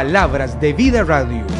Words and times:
Palabras 0.00 0.58
de 0.58 0.72
Vida 0.72 1.04
Radio. 1.04 1.59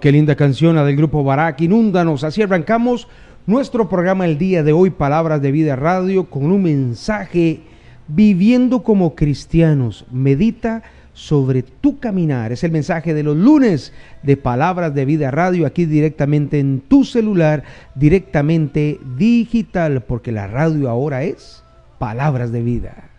Qué 0.00 0.12
linda 0.12 0.34
canción 0.34 0.76
la 0.76 0.84
del 0.84 0.96
grupo 0.96 1.24
Barak. 1.24 1.60
Inúndanos. 1.60 2.24
Así 2.24 2.42
arrancamos 2.42 3.08
nuestro 3.46 3.88
programa 3.88 4.24
el 4.24 4.38
día 4.38 4.62
de 4.62 4.72
hoy, 4.72 4.90
Palabras 4.90 5.40
de 5.40 5.52
Vida 5.52 5.76
Radio, 5.76 6.28
con 6.28 6.50
un 6.50 6.62
mensaje 6.62 7.60
viviendo 8.08 8.82
como 8.82 9.14
cristianos. 9.14 10.04
Medita 10.10 10.82
sobre 11.12 11.62
tu 11.62 11.98
caminar. 11.98 12.52
Es 12.52 12.62
el 12.62 12.72
mensaje 12.72 13.14
de 13.14 13.22
los 13.22 13.36
lunes 13.36 13.92
de 14.22 14.36
Palabras 14.36 14.94
de 14.94 15.04
Vida 15.04 15.30
Radio, 15.30 15.66
aquí 15.66 15.86
directamente 15.86 16.58
en 16.58 16.80
tu 16.80 17.04
celular, 17.04 17.64
directamente 17.94 19.00
digital, 19.16 20.02
porque 20.02 20.32
la 20.32 20.46
radio 20.46 20.90
ahora 20.90 21.22
es 21.22 21.64
Palabras 21.98 22.52
de 22.52 22.62
Vida. 22.62 23.15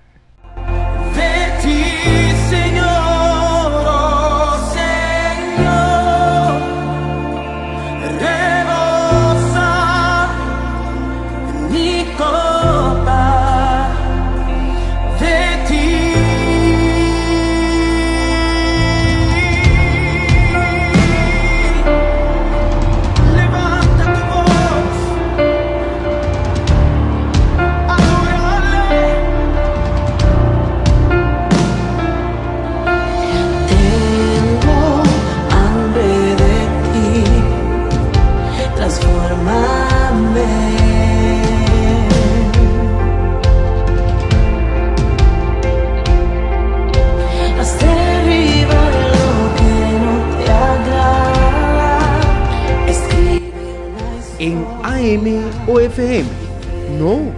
No, 57.00 57.32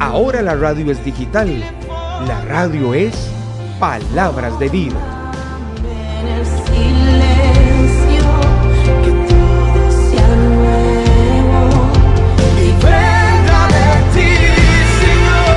ahora 0.00 0.40
la 0.40 0.54
radio 0.54 0.90
es 0.90 1.04
digital. 1.04 1.62
La 2.26 2.42
radio 2.46 2.94
es 2.94 3.14
palabras 3.78 4.58
de 4.58 4.68
vida. 4.68 5.18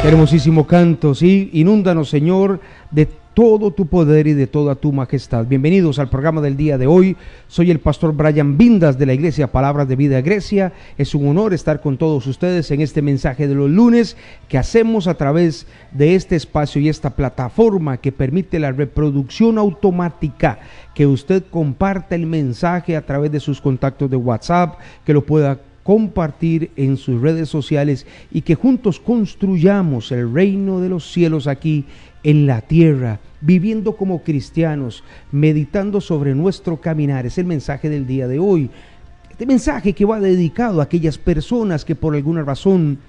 Hermosísimo 0.03 0.65
canto, 0.65 1.13
sí, 1.13 1.51
inúndanos 1.53 2.09
Señor 2.09 2.59
de 2.89 3.07
todo 3.35 3.69
tu 3.69 3.85
poder 3.85 4.25
y 4.25 4.33
de 4.33 4.47
toda 4.47 4.73
tu 4.73 4.91
majestad. 4.91 5.45
Bienvenidos 5.45 5.99
al 5.99 6.09
programa 6.09 6.41
del 6.41 6.57
día 6.57 6.79
de 6.79 6.87
hoy. 6.87 7.15
Soy 7.47 7.69
el 7.69 7.79
pastor 7.79 8.13
Brian 8.15 8.57
Vindas 8.57 8.97
de 8.97 9.05
la 9.05 9.13
Iglesia 9.13 9.51
Palabras 9.51 9.87
de 9.87 9.95
Vida 9.95 10.19
Grecia. 10.21 10.73
Es 10.97 11.13
un 11.13 11.27
honor 11.27 11.53
estar 11.53 11.81
con 11.81 11.99
todos 11.99 12.25
ustedes 12.25 12.71
en 12.71 12.81
este 12.81 13.03
mensaje 13.03 13.47
de 13.47 13.53
los 13.53 13.69
lunes 13.69 14.17
que 14.49 14.57
hacemos 14.57 15.05
a 15.05 15.13
través 15.13 15.67
de 15.91 16.15
este 16.15 16.35
espacio 16.35 16.81
y 16.81 16.89
esta 16.89 17.11
plataforma 17.11 17.97
que 17.97 18.11
permite 18.11 18.57
la 18.57 18.71
reproducción 18.71 19.59
automática, 19.59 20.57
que 20.95 21.05
usted 21.05 21.43
comparta 21.51 22.15
el 22.15 22.25
mensaje 22.25 22.97
a 22.97 23.05
través 23.05 23.31
de 23.31 23.39
sus 23.39 23.61
contactos 23.61 24.09
de 24.09 24.17
WhatsApp, 24.17 24.79
que 25.05 25.13
lo 25.13 25.23
pueda 25.23 25.59
compartir 25.83 26.71
en 26.75 26.97
sus 26.97 27.21
redes 27.21 27.49
sociales 27.49 28.05
y 28.31 28.41
que 28.41 28.55
juntos 28.55 28.99
construyamos 28.99 30.11
el 30.11 30.31
reino 30.33 30.79
de 30.79 30.89
los 30.89 31.11
cielos 31.11 31.47
aquí 31.47 31.85
en 32.23 32.45
la 32.45 32.61
tierra, 32.61 33.19
viviendo 33.41 33.95
como 33.95 34.23
cristianos, 34.23 35.03
meditando 35.31 36.01
sobre 36.01 36.35
nuestro 36.35 36.79
caminar. 36.79 37.25
Es 37.25 37.37
el 37.37 37.45
mensaje 37.45 37.89
del 37.89 38.05
día 38.05 38.27
de 38.27 38.39
hoy. 38.39 38.69
Este 39.29 39.45
mensaje 39.45 39.93
que 39.93 40.05
va 40.05 40.19
dedicado 40.19 40.79
a 40.79 40.83
aquellas 40.83 41.17
personas 41.17 41.83
que 41.83 41.95
por 41.95 42.15
alguna 42.15 42.43
razón 42.43 42.99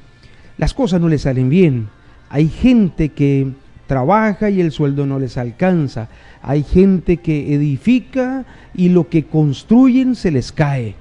las 0.56 0.72
cosas 0.72 1.00
no 1.00 1.08
les 1.08 1.22
salen 1.22 1.50
bien. 1.50 1.88
Hay 2.30 2.48
gente 2.48 3.10
que 3.10 3.52
trabaja 3.86 4.48
y 4.48 4.62
el 4.62 4.72
sueldo 4.72 5.04
no 5.04 5.18
les 5.18 5.36
alcanza. 5.36 6.08
Hay 6.40 6.62
gente 6.62 7.18
que 7.18 7.54
edifica 7.54 8.46
y 8.74 8.88
lo 8.88 9.10
que 9.10 9.24
construyen 9.24 10.14
se 10.14 10.30
les 10.30 10.52
cae. 10.52 10.94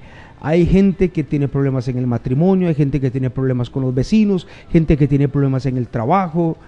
Hay 0.44 0.66
gente 0.66 1.10
que 1.10 1.22
tiene 1.22 1.48
problemas 1.48 1.88
en 1.88 1.98
el 1.98 2.06
matrimonio, 2.06 2.68
hay 2.68 2.74
gente 2.74 3.00
que 3.00 3.10
tiene 3.10 3.30
problemas 3.30 3.70
con 3.70 3.82
los 3.82 3.94
vecinos, 3.94 4.46
gente 4.70 4.96
que 4.96 5.08
tiene 5.08 5.28
problemas 5.28 5.66
en 5.66 5.76
el 5.76 5.86
trabajo, 5.86 6.58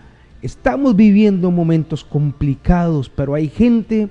Estamos 0.44 0.94
viviendo 0.94 1.50
momentos 1.50 2.04
complicados, 2.04 3.08
pero 3.08 3.32
hay 3.32 3.48
gente 3.48 4.10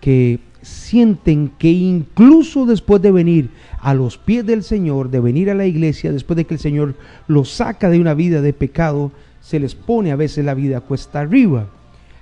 que 0.00 0.38
sienten 0.62 1.50
que 1.58 1.68
incluso 1.68 2.64
después 2.64 3.02
de 3.02 3.10
venir 3.10 3.50
a 3.80 3.92
los 3.92 4.18
pies 4.18 4.46
del 4.46 4.62
Señor, 4.62 5.10
de 5.10 5.18
venir 5.18 5.50
a 5.50 5.56
la 5.56 5.66
iglesia, 5.66 6.12
después 6.12 6.36
de 6.36 6.44
que 6.44 6.54
el 6.54 6.60
Señor 6.60 6.94
los 7.26 7.50
saca 7.50 7.90
de 7.90 7.98
una 7.98 8.14
vida 8.14 8.40
de 8.40 8.52
pecado, 8.52 9.10
se 9.40 9.58
les 9.58 9.74
pone 9.74 10.12
a 10.12 10.16
veces 10.16 10.44
la 10.44 10.54
vida 10.54 10.80
cuesta 10.80 11.18
arriba. 11.18 11.66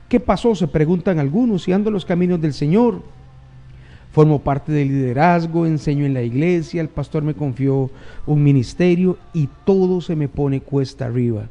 ¿Qué 0.09 0.19
pasó? 0.19 0.55
Se 0.55 0.67
preguntan 0.67 1.19
algunos 1.19 1.69
y 1.69 1.73
los 1.73 2.07
caminos 2.07 2.41
del 2.41 2.55
Señor. 2.55 3.03
Formo 4.17 4.39
parte 4.39 4.73
del 4.73 4.89
liderazgo, 4.89 5.67
enseño 5.67 6.07
en 6.07 6.15
la 6.15 6.23
iglesia, 6.23 6.81
el 6.81 6.89
pastor 6.89 7.23
me 7.23 7.35
confió 7.35 7.91
un 8.25 8.43
ministerio 8.43 9.19
y 9.35 9.47
todo 9.67 10.01
se 10.01 10.17
me 10.17 10.27
pone 10.27 10.63
cuesta 10.63 11.05
arriba. 11.05 11.51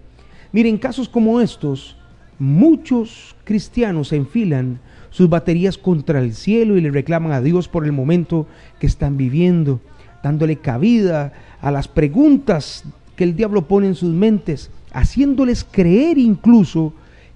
Miren, 0.52 0.80
casos 0.80 1.08
como 1.08 1.42
estos, 1.42 1.96
muchos 2.40 3.36
cristianos 3.44 4.12
enfilan 4.14 4.80
sus 5.12 5.30
baterías 5.30 5.78
contra 5.78 6.18
el 6.18 6.34
cielo 6.34 6.76
y 6.76 6.82
le 6.82 6.90
reclaman 6.90 7.34
a 7.34 7.42
Dios 7.42 7.68
por 7.68 7.86
el 7.86 7.92
momento 7.92 8.48
que 8.80 8.88
están 8.88 9.16
viviendo, 9.16 9.80
dándole 10.24 10.56
cabida 10.56 11.34
a 11.62 11.70
las 11.70 11.88
preguntas 11.88 12.84
que 13.16 13.26
el 13.26 13.36
diablo 13.36 13.68
pone 13.68 13.86
en 13.86 13.96
sus 13.96 14.12
mentes, 14.12 14.72
haciéndoles 14.92 15.64
creer 15.70 16.18
incluso 16.18 16.94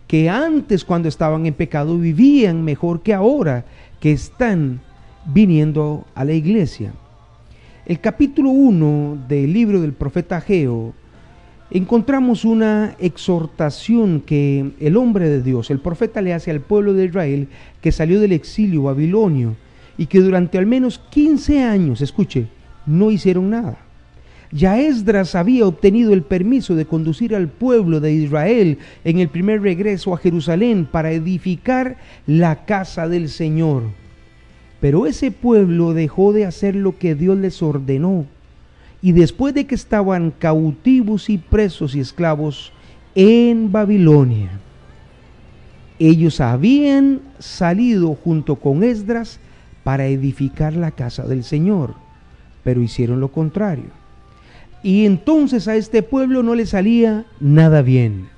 que 0.08 0.28
antes 0.28 0.84
cuando 0.84 1.08
estaban 1.08 1.46
en 1.46 1.54
pecado 1.54 2.00
vivían 2.00 2.66
mejor 2.66 3.04
que 3.04 3.14
ahora 3.14 3.66
que 4.00 4.12
están 4.12 4.82
viniendo 5.34 6.06
a 6.16 6.26
la 6.26 6.34
iglesia. 6.34 6.94
El 7.86 8.00
capítulo 8.00 8.50
1 8.50 9.26
del 9.28 9.54
libro 9.54 9.82
del 9.82 9.94
profeta 9.94 10.38
Ageo 10.38 10.94
encontramos 11.72 12.46
una 12.46 12.96
exhortación 13.00 14.22
que 14.22 14.72
el 14.80 14.98
hombre 14.98 15.30
de 15.30 15.42
Dios, 15.42 15.70
el 15.70 15.80
profeta, 15.80 16.22
le 16.22 16.34
hace 16.34 16.52
al 16.52 16.62
pueblo 16.62 16.94
de 16.94 17.06
Israel 17.06 17.48
que 17.82 17.92
salió 17.92 18.20
del 18.20 18.32
exilio 18.32 18.84
babilonio 18.84 19.56
y 19.98 20.08
que 20.08 20.20
durante 20.20 20.58
al 20.58 20.66
menos 20.66 21.00
15 21.10 21.64
años, 21.64 22.02
escuche, 22.02 22.48
no 22.86 23.12
hicieron 23.12 23.50
nada. 23.50 23.78
Ya 24.52 24.80
Esdras 24.80 25.36
había 25.36 25.68
obtenido 25.68 26.14
el 26.14 26.24
permiso 26.24 26.76
de 26.76 26.86
conducir 26.86 27.36
al 27.36 27.50
pueblo 27.50 28.00
de 28.00 28.14
Israel 28.14 28.80
en 29.04 29.20
el 29.20 29.30
primer 29.30 29.62
regreso 29.62 30.12
a 30.14 30.18
Jerusalén 30.18 30.88
para 30.92 31.12
edificar 31.12 31.98
la 32.26 32.66
casa 32.66 33.08
del 33.08 33.30
Señor. 33.30 33.84
Pero 34.82 35.06
ese 35.06 35.32
pueblo 35.32 35.94
dejó 35.94 36.34
de 36.34 36.46
hacer 36.46 36.76
lo 36.76 36.98
que 36.98 37.16
Dios 37.16 37.38
les 37.38 37.62
ordenó 37.62 38.26
y 39.02 39.14
después 39.14 39.54
de 39.54 39.66
que 39.66 39.76
estaban 39.76 40.32
cautivos 40.32 41.30
y 41.30 41.38
presos 41.38 41.96
y 41.96 42.00
esclavos 42.00 42.74
en 43.16 43.72
Babilonia, 43.72 44.50
ellos 46.00 46.40
habían 46.42 47.22
salido 47.40 48.14
junto 48.16 48.56
con 48.58 48.84
Esdras 48.84 49.40
para 49.84 50.08
edificar 50.08 50.74
la 50.74 50.92
casa 50.92 51.24
del 51.24 51.44
Señor, 51.44 51.94
pero 52.64 52.82
hicieron 52.82 53.20
lo 53.20 53.30
contrario. 53.30 54.00
Y 54.84 55.06
entonces 55.06 55.68
a 55.68 55.76
este 55.76 56.04
pueblo 56.04 56.44
no 56.44 56.56
le 56.56 56.66
salía 56.66 57.26
nada 57.40 57.82
bien. 57.82 58.30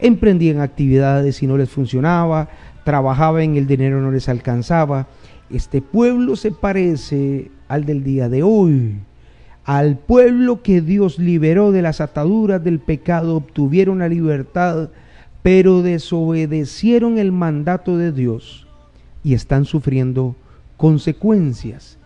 emprendían 0.00 0.60
actividades 0.60 1.42
y 1.42 1.46
no 1.48 1.56
les 1.56 1.70
funcionaba, 1.70 2.48
trabajaban 2.88 3.54
el 3.56 3.66
dinero 3.66 4.00
no 4.00 4.10
les 4.10 4.30
alcanzaba. 4.30 5.08
Este 5.50 5.82
pueblo 5.82 6.36
se 6.36 6.52
parece 6.52 7.50
al 7.68 7.84
del 7.84 8.02
día 8.02 8.30
de 8.30 8.42
hoy. 8.42 8.94
Al 9.66 9.98
pueblo 9.98 10.62
que 10.62 10.80
Dios 10.80 11.18
liberó 11.18 11.70
de 11.70 11.82
las 11.82 12.00
ataduras 12.00 12.64
del 12.64 12.78
pecado, 12.78 13.36
obtuvieron 13.36 13.98
la 13.98 14.08
libertad, 14.08 14.88
pero 15.42 15.82
desobedecieron 15.82 17.18
el 17.18 17.30
mandato 17.30 17.98
de 17.98 18.10
Dios 18.10 18.66
y 19.22 19.34
están 19.34 19.66
sufriendo 19.66 20.34
consecuencias. 20.78 21.98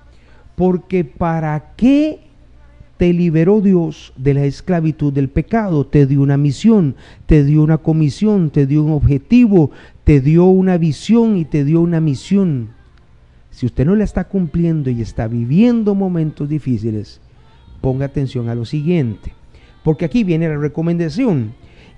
Porque 0.56 1.04
¿para 1.04 1.74
qué 1.76 2.18
te 2.96 3.12
liberó 3.12 3.60
Dios 3.60 4.12
de 4.16 4.34
la 4.34 4.44
esclavitud 4.44 5.12
del 5.12 5.28
pecado? 5.28 5.86
Te 5.86 6.06
dio 6.06 6.22
una 6.22 6.36
misión, 6.36 6.96
te 7.26 7.44
dio 7.44 7.62
una 7.62 7.78
comisión, 7.78 8.50
te 8.50 8.66
dio 8.66 8.84
un 8.84 8.92
objetivo, 8.92 9.70
te 10.12 10.20
dio 10.20 10.44
una 10.44 10.76
visión 10.76 11.38
y 11.38 11.46
te 11.46 11.64
dio 11.64 11.80
una 11.80 11.98
misión. 11.98 12.74
Si 13.48 13.64
usted 13.64 13.86
no 13.86 13.96
la 13.96 14.04
está 14.04 14.24
cumpliendo 14.24 14.90
y 14.90 15.00
está 15.00 15.26
viviendo 15.26 15.94
momentos 15.94 16.50
difíciles, 16.50 17.22
ponga 17.80 18.04
atención 18.04 18.50
a 18.50 18.54
lo 18.54 18.66
siguiente. 18.66 19.32
Porque 19.82 20.04
aquí 20.04 20.22
viene 20.22 20.50
la 20.50 20.58
recomendación. 20.58 21.54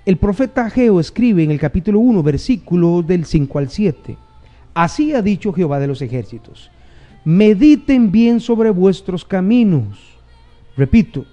El 0.07 0.17
profeta 0.19 0.67
Ageo 0.67 1.01
escribe 1.01 1.43
en 1.43 1.51
el 1.51 1.59
capítulo 1.59 1.99
1, 1.99 2.23
versículo 2.23 3.03
del 3.03 3.25
5 3.25 3.59
al 3.59 3.69
7. 3.69 4.17
Así 4.75 5.13
ha 5.13 5.21
dicho 5.21 5.53
Jehová 5.53 5.81
de 5.81 5.89
los 5.89 6.01
ejércitos. 6.01 6.71
Mediten 7.25 8.13
bien 8.13 8.39
sobre 8.39 8.71
vuestros 8.71 9.25
caminos. 9.25 9.99
Repito, 10.77 11.25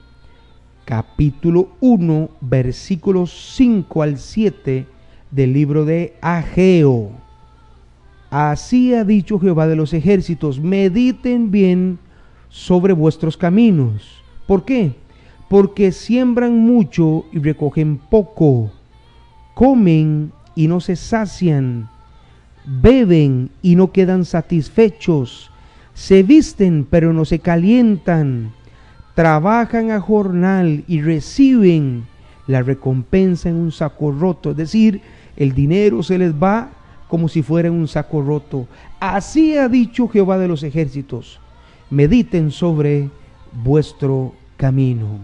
capítulo 0.84 1.76
1, 1.80 2.30
versículos 2.42 3.54
5 3.56 4.02
al 4.02 4.18
7 4.18 4.88
del 5.32 5.54
libro 5.54 5.86
de 5.86 6.16
Ageo. 6.22 7.12
Así 8.30 8.94
ha 8.94 9.04
dicho 9.04 9.40
Jehová 9.40 9.68
de 9.68 9.76
los 9.76 9.94
ejércitos, 9.94 10.60
mediten 10.60 11.52
bien 11.52 12.00
sobre 12.50 12.94
vuestros 12.94 13.36
caminos. 13.36 14.24
¿Por 14.48 14.64
qué? 14.64 14.94
Porque 15.50 15.92
siembran 15.92 16.58
mucho 16.60 17.26
y 17.32 17.40
recogen 17.40 17.98
poco, 17.98 18.72
comen 19.54 20.32
y 20.56 20.68
no 20.68 20.80
se 20.80 20.96
sacian 20.96 21.90
beben 22.66 23.50
y 23.62 23.76
no 23.76 23.92
quedan 23.92 24.26
satisfechos, 24.26 25.52
se 25.94 26.24
visten 26.24 26.88
pero 26.90 27.14
no 27.14 27.26
se 27.26 27.40
calientan, 27.40 28.52
trabajan 29.16 29.92
a 29.92 30.00
jornal 30.00 30.84
y 30.88 31.02
reciben 31.02 32.06
la 32.48 32.62
recompensa 32.62 33.50
en 33.50 33.56
un 33.56 33.72
saco 33.72 34.12
roto, 34.12 34.52
es 34.52 34.58
decir, 34.58 35.02
el 35.38 35.54
dinero 35.54 36.04
se 36.04 36.18
les 36.18 36.34
va 36.34 36.70
como 37.08 37.28
si 37.28 37.42
fuera 37.42 37.72
un 37.72 37.88
saco 37.88 38.22
roto. 38.22 38.68
Así 39.00 39.58
ha 39.58 39.68
dicho 39.68 40.08
Jehová 40.08 40.38
de 40.38 40.48
los 40.48 40.64
ejércitos, 40.64 41.40
mediten 41.90 42.52
sobre 42.52 43.10
vuestro 43.64 44.34
camino 44.58 45.20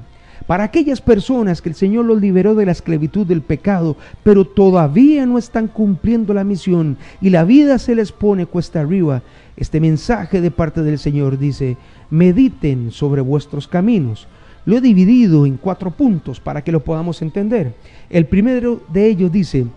para 0.47 0.63
aquellas 0.63 1.01
personas 1.01 1.61
que 1.61 1.69
el 1.69 1.75
Señor 1.75 2.05
los 2.05 2.21
liberó 2.21 2.55
de 2.55 2.65
la 2.65 2.71
esclavitud 2.71 3.27
del 3.27 3.41
pecado, 3.41 3.97
pero 4.23 4.45
todavía 4.45 5.25
no 5.25 5.37
están 5.37 5.67
cumpliendo 5.67 6.33
la 6.33 6.45
misión 6.45 6.97
y 7.21 7.29
la 7.29 7.43
vida 7.43 7.77
se 7.77 7.93
les 7.93 8.13
pone 8.13 8.45
cuesta 8.45 8.79
arriba. 8.79 9.21
Este 9.57 9.81
mensaje 9.81 10.39
de 10.39 10.49
parte 10.49 10.83
del 10.83 10.99
Señor 10.99 11.37
dice, 11.37 11.75
mediten 12.09 12.91
sobre 12.91 13.21
vuestros 13.21 13.67
caminos. 13.67 14.27
Lo 14.65 14.77
he 14.77 14.81
dividido 14.81 15.45
en 15.45 15.57
cuatro 15.57 15.91
puntos 15.91 16.39
para 16.39 16.63
que 16.63 16.71
lo 16.71 16.81
podamos 16.81 17.21
entender. 17.21 17.73
El 18.09 18.25
primero 18.25 18.81
de 18.91 19.07
ellos 19.07 19.31
dice 19.31 19.67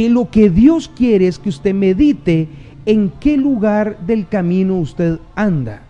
que 0.00 0.08
lo 0.08 0.30
que 0.30 0.48
Dios 0.48 0.88
quiere 0.88 1.26
es 1.26 1.38
que 1.38 1.50
usted 1.50 1.74
medite 1.74 2.48
en 2.86 3.10
qué 3.20 3.36
lugar 3.36 3.98
del 4.06 4.26
camino 4.28 4.78
usted 4.78 5.18
anda. 5.34 5.82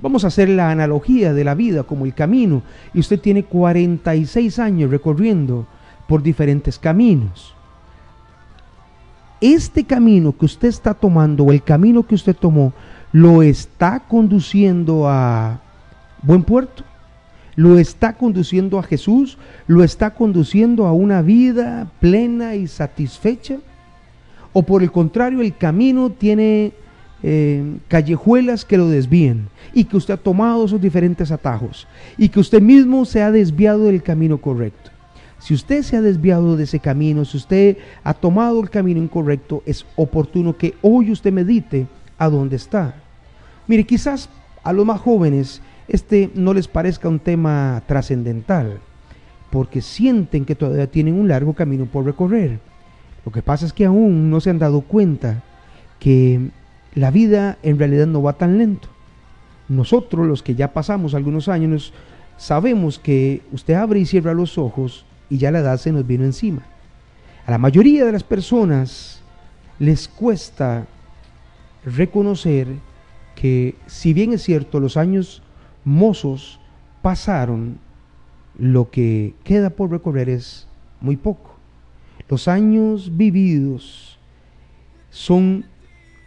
Vamos 0.00 0.22
a 0.22 0.28
hacer 0.28 0.48
la 0.48 0.70
analogía 0.70 1.32
de 1.32 1.42
la 1.42 1.56
vida 1.56 1.82
como 1.82 2.04
el 2.04 2.14
camino. 2.14 2.62
Y 2.94 3.00
usted 3.00 3.18
tiene 3.18 3.42
46 3.42 4.60
años 4.60 4.88
recorriendo 4.88 5.66
por 6.06 6.22
diferentes 6.22 6.78
caminos. 6.78 7.56
Este 9.40 9.82
camino 9.82 10.32
que 10.38 10.44
usted 10.44 10.68
está 10.68 10.94
tomando 10.94 11.42
o 11.42 11.50
el 11.50 11.64
camino 11.64 12.06
que 12.06 12.14
usted 12.14 12.36
tomó, 12.36 12.72
¿lo 13.10 13.42
está 13.42 13.98
conduciendo 13.98 15.08
a 15.08 15.58
buen 16.22 16.44
puerto? 16.44 16.84
¿Lo 17.56 17.78
está 17.78 18.12
conduciendo 18.12 18.78
a 18.78 18.82
Jesús? 18.82 19.38
¿Lo 19.66 19.82
está 19.82 20.14
conduciendo 20.14 20.86
a 20.86 20.92
una 20.92 21.22
vida 21.22 21.90
plena 22.00 22.54
y 22.54 22.66
satisfecha? 22.68 23.56
¿O 24.52 24.62
por 24.62 24.82
el 24.82 24.92
contrario, 24.92 25.40
el 25.40 25.56
camino 25.56 26.10
tiene 26.10 26.72
eh, 27.22 27.78
callejuelas 27.88 28.66
que 28.66 28.76
lo 28.76 28.88
desvíen 28.88 29.48
y 29.72 29.84
que 29.84 29.96
usted 29.96 30.14
ha 30.14 30.18
tomado 30.18 30.66
esos 30.66 30.80
diferentes 30.80 31.32
atajos 31.32 31.88
y 32.18 32.28
que 32.28 32.40
usted 32.40 32.60
mismo 32.60 33.06
se 33.06 33.22
ha 33.22 33.30
desviado 33.30 33.84
del 33.84 34.02
camino 34.02 34.38
correcto. 34.38 34.90
Si 35.38 35.54
usted 35.54 35.82
se 35.82 35.96
ha 35.96 36.02
desviado 36.02 36.56
de 36.56 36.64
ese 36.64 36.78
camino, 36.78 37.24
si 37.24 37.38
usted 37.38 37.78
ha 38.04 38.12
tomado 38.12 38.60
el 38.60 38.68
camino 38.68 39.02
incorrecto, 39.02 39.62
es 39.64 39.86
oportuno 39.96 40.56
que 40.56 40.74
hoy 40.82 41.10
usted 41.10 41.32
medite 41.32 41.86
a 42.18 42.28
dónde 42.28 42.56
está. 42.56 42.94
Mire, 43.66 43.84
quizás 43.84 44.28
a 44.62 44.72
los 44.72 44.84
más 44.84 45.00
jóvenes 45.00 45.62
este 45.88 46.30
no 46.34 46.52
les 46.54 46.68
parezca 46.68 47.08
un 47.08 47.18
tema 47.18 47.82
trascendental, 47.86 48.80
porque 49.50 49.80
sienten 49.80 50.44
que 50.44 50.54
todavía 50.54 50.90
tienen 50.90 51.14
un 51.14 51.28
largo 51.28 51.54
camino 51.54 51.86
por 51.86 52.04
recorrer. 52.04 52.58
Lo 53.24 53.32
que 53.32 53.42
pasa 53.42 53.66
es 53.66 53.72
que 53.72 53.86
aún 53.86 54.30
no 54.30 54.40
se 54.40 54.50
han 54.50 54.58
dado 54.58 54.82
cuenta 54.82 55.42
que 55.98 56.50
la 56.94 57.10
vida 57.10 57.58
en 57.62 57.78
realidad 57.78 58.06
no 58.06 58.22
va 58.22 58.34
tan 58.34 58.58
lento. 58.58 58.88
Nosotros, 59.68 60.26
los 60.26 60.42
que 60.42 60.54
ya 60.54 60.72
pasamos 60.72 61.14
algunos 61.14 61.48
años, 61.48 61.92
sabemos 62.36 62.98
que 62.98 63.42
usted 63.52 63.74
abre 63.74 64.00
y 64.00 64.06
cierra 64.06 64.34
los 64.34 64.58
ojos 64.58 65.04
y 65.28 65.38
ya 65.38 65.50
la 65.50 65.58
edad 65.58 65.78
se 65.78 65.92
nos 65.92 66.06
vino 66.06 66.24
encima. 66.24 66.62
A 67.46 67.50
la 67.50 67.58
mayoría 67.58 68.04
de 68.04 68.12
las 68.12 68.24
personas 68.24 69.20
les 69.78 70.08
cuesta 70.08 70.86
reconocer 71.84 72.68
que 73.34 73.76
si 73.86 74.12
bien 74.12 74.32
es 74.32 74.42
cierto 74.42 74.80
los 74.80 74.96
años 74.96 75.42
mozos 75.86 76.60
pasaron, 77.00 77.78
lo 78.58 78.90
que 78.90 79.34
queda 79.44 79.70
por 79.70 79.90
recorrer 79.90 80.28
es 80.28 80.66
muy 81.00 81.16
poco. 81.16 81.54
Los 82.28 82.48
años 82.48 83.16
vividos 83.16 84.18
son 85.10 85.64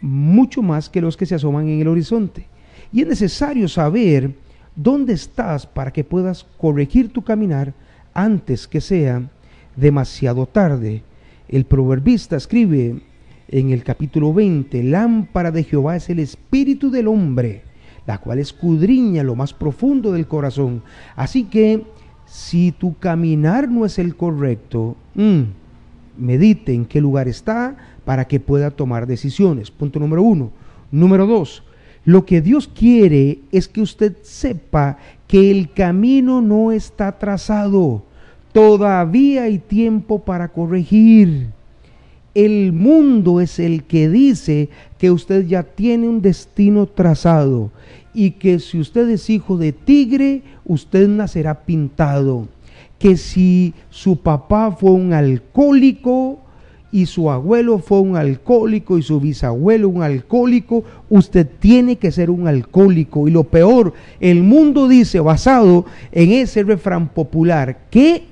mucho 0.00 0.62
más 0.62 0.88
que 0.88 1.02
los 1.02 1.16
que 1.16 1.26
se 1.26 1.34
asoman 1.34 1.68
en 1.68 1.80
el 1.80 1.88
horizonte. 1.88 2.46
Y 2.90 3.02
es 3.02 3.06
necesario 3.06 3.68
saber 3.68 4.34
dónde 4.74 5.12
estás 5.12 5.66
para 5.66 5.92
que 5.92 6.04
puedas 6.04 6.44
corregir 6.56 7.12
tu 7.12 7.22
caminar 7.22 7.74
antes 8.14 8.66
que 8.66 8.80
sea 8.80 9.28
demasiado 9.76 10.46
tarde. 10.46 11.02
El 11.48 11.66
proverbista 11.66 12.36
escribe 12.36 13.02
en 13.48 13.70
el 13.70 13.84
capítulo 13.84 14.32
20, 14.32 14.82
lámpara 14.84 15.50
de 15.50 15.64
Jehová 15.64 15.96
es 15.96 16.08
el 16.08 16.20
espíritu 16.20 16.90
del 16.90 17.08
hombre, 17.08 17.62
la 18.10 18.18
cual 18.18 18.40
escudriña 18.40 19.22
lo 19.22 19.36
más 19.36 19.54
profundo 19.54 20.10
del 20.10 20.26
corazón. 20.26 20.82
Así 21.14 21.44
que 21.44 21.84
si 22.26 22.72
tu 22.72 22.98
caminar 22.98 23.68
no 23.68 23.86
es 23.86 24.00
el 24.00 24.16
correcto, 24.16 24.96
mm, 25.14 25.42
medite 26.18 26.74
en 26.74 26.86
qué 26.86 27.00
lugar 27.00 27.28
está 27.28 27.76
para 28.04 28.26
que 28.26 28.40
pueda 28.40 28.72
tomar 28.72 29.06
decisiones. 29.06 29.70
Punto 29.70 30.00
número 30.00 30.24
uno. 30.24 30.50
Número 30.90 31.24
dos, 31.24 31.62
lo 32.04 32.26
que 32.26 32.40
Dios 32.40 32.66
quiere 32.66 33.38
es 33.52 33.68
que 33.68 33.80
usted 33.80 34.16
sepa 34.22 34.98
que 35.28 35.52
el 35.52 35.72
camino 35.72 36.40
no 36.40 36.72
está 36.72 37.16
trazado. 37.16 38.02
Todavía 38.52 39.44
hay 39.44 39.58
tiempo 39.58 40.24
para 40.24 40.48
corregir. 40.48 41.50
El 42.34 42.72
mundo 42.72 43.40
es 43.40 43.60
el 43.60 43.84
que 43.84 44.08
dice 44.08 44.68
que 44.98 45.10
usted 45.10 45.46
ya 45.46 45.62
tiene 45.62 46.08
un 46.08 46.22
destino 46.22 46.86
trazado 46.86 47.70
y 48.14 48.32
que 48.32 48.58
si 48.58 48.80
usted 48.80 49.08
es 49.08 49.30
hijo 49.30 49.56
de 49.56 49.72
tigre, 49.72 50.42
usted 50.64 51.08
nacerá 51.08 51.62
pintado 51.64 52.48
que 53.00 53.16
si 53.16 53.72
su 53.88 54.18
papá 54.18 54.70
fue 54.72 54.90
un 54.90 55.14
alcohólico 55.14 56.38
y 56.92 57.06
su 57.06 57.30
abuelo 57.30 57.78
fue 57.78 58.00
un 58.00 58.14
alcohólico 58.14 58.98
y 58.98 59.02
su 59.02 59.18
bisabuelo 59.18 59.88
un 59.88 60.02
alcohólico, 60.02 60.84
usted 61.08 61.48
tiene 61.60 61.96
que 61.96 62.12
ser 62.12 62.28
un 62.30 62.46
alcohólico. 62.46 63.26
Y 63.26 63.30
lo 63.30 63.44
peor, 63.44 63.94
el 64.20 64.42
mundo 64.42 64.86
dice, 64.86 65.18
basado 65.18 65.86
en 66.12 66.32
ese 66.32 66.62
refrán 66.62 67.08
popular, 67.08 67.86
que 67.90 68.24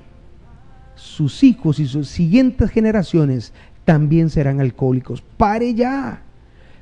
sus 0.93 1.43
hijos 1.43 1.79
y 1.79 1.87
sus 1.87 2.07
siguientes 2.07 2.69
generaciones 2.69 3.53
también 3.85 4.29
serán 4.29 4.61
alcohólicos. 4.61 5.23
Pare 5.35 5.73
ya. 5.73 6.21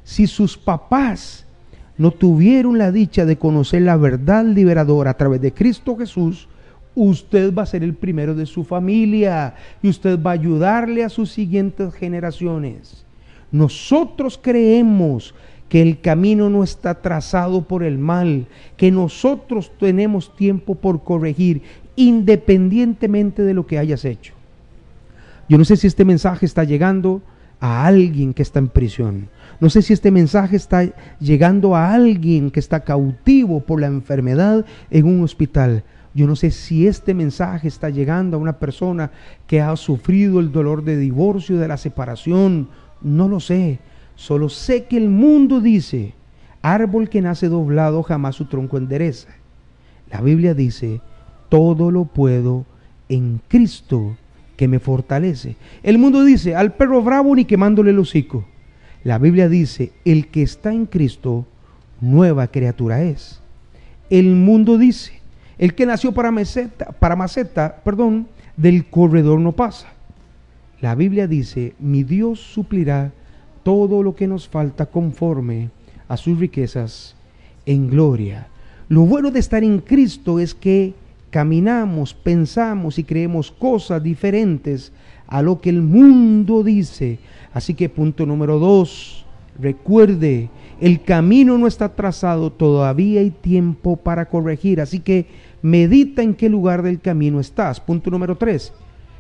Si 0.04 0.28
sus 0.28 0.58
papás 0.58 1.47
no 1.98 2.12
tuvieron 2.12 2.78
la 2.78 2.92
dicha 2.92 3.26
de 3.26 3.38
conocer 3.38 3.82
la 3.82 3.98
verdad 3.98 4.46
liberadora 4.46 5.12
a 5.12 5.18
través 5.18 5.42
de 5.42 5.54
Cristo 5.54 5.98
Jesús, 5.98 6.48
usted 6.96 7.54
va 7.54 7.64
a 7.64 7.68
ser 7.68 7.84
el 7.84 7.94
primero 7.94 8.34
de 8.34 8.46
su 8.46 8.64
familia 8.64 9.56
y 9.82 9.90
usted 9.90 10.20
va 10.22 10.32
a 10.32 10.34
ayudarle 10.34 11.04
a 11.04 11.10
sus 11.10 11.32
siguientes 11.32 11.94
generaciones. 11.94 13.06
Nosotros 13.52 14.40
creemos 14.42 15.34
que 15.70 15.82
el 15.82 16.02
camino 16.02 16.50
no 16.50 16.64
está 16.64 17.02
trazado 17.02 17.64
por 17.64 17.84
el 17.84 17.98
mal, 17.98 18.48
que 18.78 18.92
nosotros 18.92 19.72
tenemos 19.80 20.36
tiempo 20.36 20.76
por 20.76 21.04
corregir 21.04 21.62
independientemente 21.96 23.44
de 23.44 23.54
lo 23.54 23.66
que 23.66 23.78
hayas 23.78 24.06
hecho. 24.06 24.34
Yo 25.50 25.58
no 25.58 25.66
sé 25.66 25.78
si 25.78 25.88
este 25.88 26.06
mensaje 26.06 26.46
está 26.46 26.64
llegando 26.64 27.22
a 27.60 27.86
alguien 27.86 28.34
que 28.34 28.44
está 28.44 28.60
en 28.60 28.68
prisión. 28.68 29.30
No 29.60 29.70
sé 29.70 29.82
si 29.82 29.94
este 29.94 30.12
mensaje 30.12 30.56
está 30.56 30.88
llegando 31.20 31.76
a 31.76 31.94
alguien 31.94 32.52
que 32.52 32.60
está 32.60 32.82
cautivo 32.82 33.60
por 33.62 33.82
la 33.82 33.88
enfermedad 33.88 34.66
en 34.92 35.06
un 35.06 35.24
hospital. 35.24 35.84
Yo 36.14 36.28
no 36.28 36.36
sé 36.36 36.52
si 36.52 36.88
este 36.88 37.14
mensaje 37.14 37.68
está 37.68 37.90
llegando 37.90 38.38
a 38.38 38.40
una 38.40 38.60
persona 38.60 39.12
que 39.48 39.62
ha 39.62 39.76
sufrido 39.76 40.40
el 40.40 40.52
dolor 40.52 40.84
de 40.84 40.98
divorcio, 40.98 41.58
de 41.58 41.68
la 41.68 41.78
separación. 41.78 42.70
No 43.02 43.28
lo 43.28 43.40
sé. 43.40 43.80
Solo 44.16 44.50
sé 44.50 44.86
que 44.86 44.98
el 44.98 45.10
mundo 45.10 45.60
dice, 45.60 46.14
árbol 46.62 47.10
que 47.10 47.22
nace 47.22 47.50
doblado 47.50 48.04
jamás 48.04 48.36
su 48.36 48.46
tronco 48.46 48.78
endereza. 48.78 49.30
La 50.12 50.22
Biblia 50.22 50.54
dice, 50.54 51.02
todo 51.50 51.92
lo 51.92 52.06
puedo 52.06 52.66
en 53.10 53.42
Cristo 53.48 54.18
que 54.56 54.68
me 54.68 54.80
fortalece. 54.80 55.56
El 55.84 55.98
mundo 55.98 56.24
dice, 56.24 56.56
al 56.56 56.74
perro 56.74 57.02
bravo 57.02 57.36
ni 57.36 57.46
quemándole 57.46 57.92
el 57.92 58.00
hocico. 58.00 58.46
La 59.04 59.18
Biblia 59.18 59.50
dice, 59.50 59.92
el 60.06 60.28
que 60.28 60.42
está 60.42 60.72
en 60.74 60.86
Cristo, 60.86 61.46
nueva 62.02 62.48
criatura 62.48 63.04
es. 63.04 63.40
El 64.10 64.36
mundo 64.36 64.78
dice, 64.78 65.20
el 65.58 65.74
que 65.74 65.86
nació 65.86 66.12
para 66.12 66.32
maceta, 66.32 66.88
para 67.00 67.16
maceta, 67.16 67.82
perdón, 67.84 68.28
del 68.56 68.86
corredor 68.90 69.40
no 69.40 69.52
pasa. 69.52 69.88
La 70.82 70.96
Biblia 70.96 71.28
dice, 71.28 71.74
mi 71.80 72.04
Dios 72.04 72.40
suplirá 72.40 73.12
todo 73.64 74.04
lo 74.04 74.16
que 74.16 74.28
nos 74.28 74.48
falta 74.48 74.86
conforme 74.86 75.70
a 76.08 76.18
sus 76.18 76.40
riquezas 76.40 77.16
en 77.66 77.90
gloria. 77.90 78.48
Lo 78.88 79.02
bueno 79.02 79.32
de 79.32 79.40
estar 79.40 79.64
en 79.64 79.80
Cristo 79.80 80.40
es 80.40 80.54
que 80.54 80.94
caminamos, 81.30 82.14
pensamos 82.14 82.98
y 82.98 83.04
creemos 83.04 83.52
cosas 83.52 84.02
diferentes 84.02 84.92
a 85.28 85.42
lo 85.42 85.60
que 85.60 85.70
el 85.70 85.82
mundo 85.82 86.64
dice. 86.64 87.20
Así 87.58 87.74
que 87.74 87.90
punto 87.90 88.28
número 88.28 88.60
dos, 88.60 89.26
recuerde, 89.60 90.52
el 90.80 91.02
camino 91.02 91.58
no 91.58 91.66
está 91.66 91.96
trazado, 91.96 92.52
todavía 92.52 93.22
hay 93.22 93.32
tiempo 93.32 93.98
para 93.98 94.30
corregir. 94.30 94.80
Así 94.80 95.00
que 95.00 95.26
medita 95.64 96.22
en 96.22 96.36
qué 96.36 96.50
lugar 96.50 96.84
del 96.84 97.00
camino 97.00 97.40
estás. 97.40 97.80
Punto 97.80 98.12
número 98.12 98.38
tres, 98.38 98.74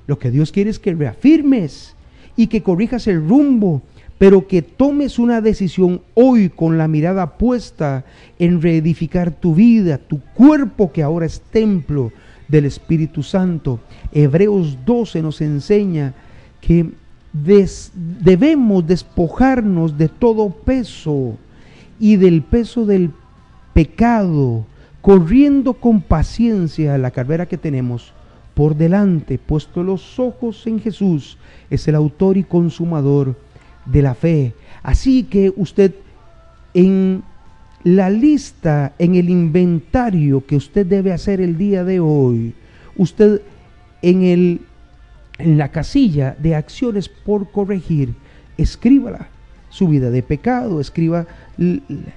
lo 0.05 0.19
que 0.19 0.29
Dios 0.29 0.51
quiere 0.51 0.69
es 0.69 0.77
que 0.77 0.93
reafirmes 0.93 1.95
y 2.35 2.45
que 2.45 2.61
corrijas 2.61 3.07
el 3.07 3.27
rumbo 3.27 3.81
pero 4.19 4.47
que 4.47 4.61
tomes 4.61 5.19
una 5.19 5.41
decisión 5.41 6.01
hoy 6.15 6.49
con 6.49 6.77
la 6.77 6.87
mirada 6.87 7.37
puesta 7.37 8.03
en 8.39 8.61
reedificar 8.61 9.31
tu 9.31 9.53
vida, 9.53 9.99
tu 9.99 10.21
cuerpo 10.33 10.91
que 10.91 11.03
ahora 11.03 11.27
es 11.27 11.41
templo 11.51 12.11
del 12.47 12.65
Espíritu 12.65 13.21
Santo. 13.21 13.79
Hebreos 14.11 14.79
12 14.85 15.21
nos 15.21 15.41
enseña 15.41 16.15
que 16.61 16.89
debemos 17.43 18.85
despojarnos 18.85 19.97
de 19.97 20.07
todo 20.07 20.49
peso 20.49 21.37
y 21.99 22.15
del 22.15 22.41
peso 22.41 22.85
del 22.85 23.11
pecado, 23.73 24.65
corriendo 25.01 25.73
con 25.73 26.01
paciencia 26.01 26.97
la 26.97 27.11
carrera 27.11 27.45
que 27.45 27.57
tenemos 27.57 28.13
por 28.53 28.75
delante, 28.75 29.37
puesto 29.37 29.83
los 29.83 30.19
ojos 30.19 30.65
en 30.65 30.79
Jesús, 30.79 31.37
es 31.69 31.87
el 31.87 31.95
autor 31.95 32.37
y 32.37 32.43
consumador 32.43 33.35
de 33.85 34.01
la 34.01 34.15
fe. 34.15 34.53
Así 34.81 35.23
que 35.23 35.53
usted 35.55 35.93
en 36.73 37.23
la 37.83 38.09
lista, 38.09 38.93
en 38.99 39.15
el 39.15 39.29
inventario 39.29 40.45
que 40.45 40.55
usted 40.55 40.85
debe 40.85 41.13
hacer 41.13 41.39
el 41.39 41.57
día 41.57 41.83
de 41.83 41.99
hoy, 41.99 42.53
usted 42.95 43.41
en, 44.01 44.23
el, 44.23 44.61
en 45.37 45.57
la 45.57 45.69
casilla 45.69 46.35
de 46.39 46.55
acciones 46.55 47.09
por 47.09 47.51
corregir, 47.51 48.13
escríbala. 48.57 49.29
Su 49.69 49.89
vida 49.89 50.09
de 50.09 50.23
pecado, 50.23 50.79
escriba 50.79 51.27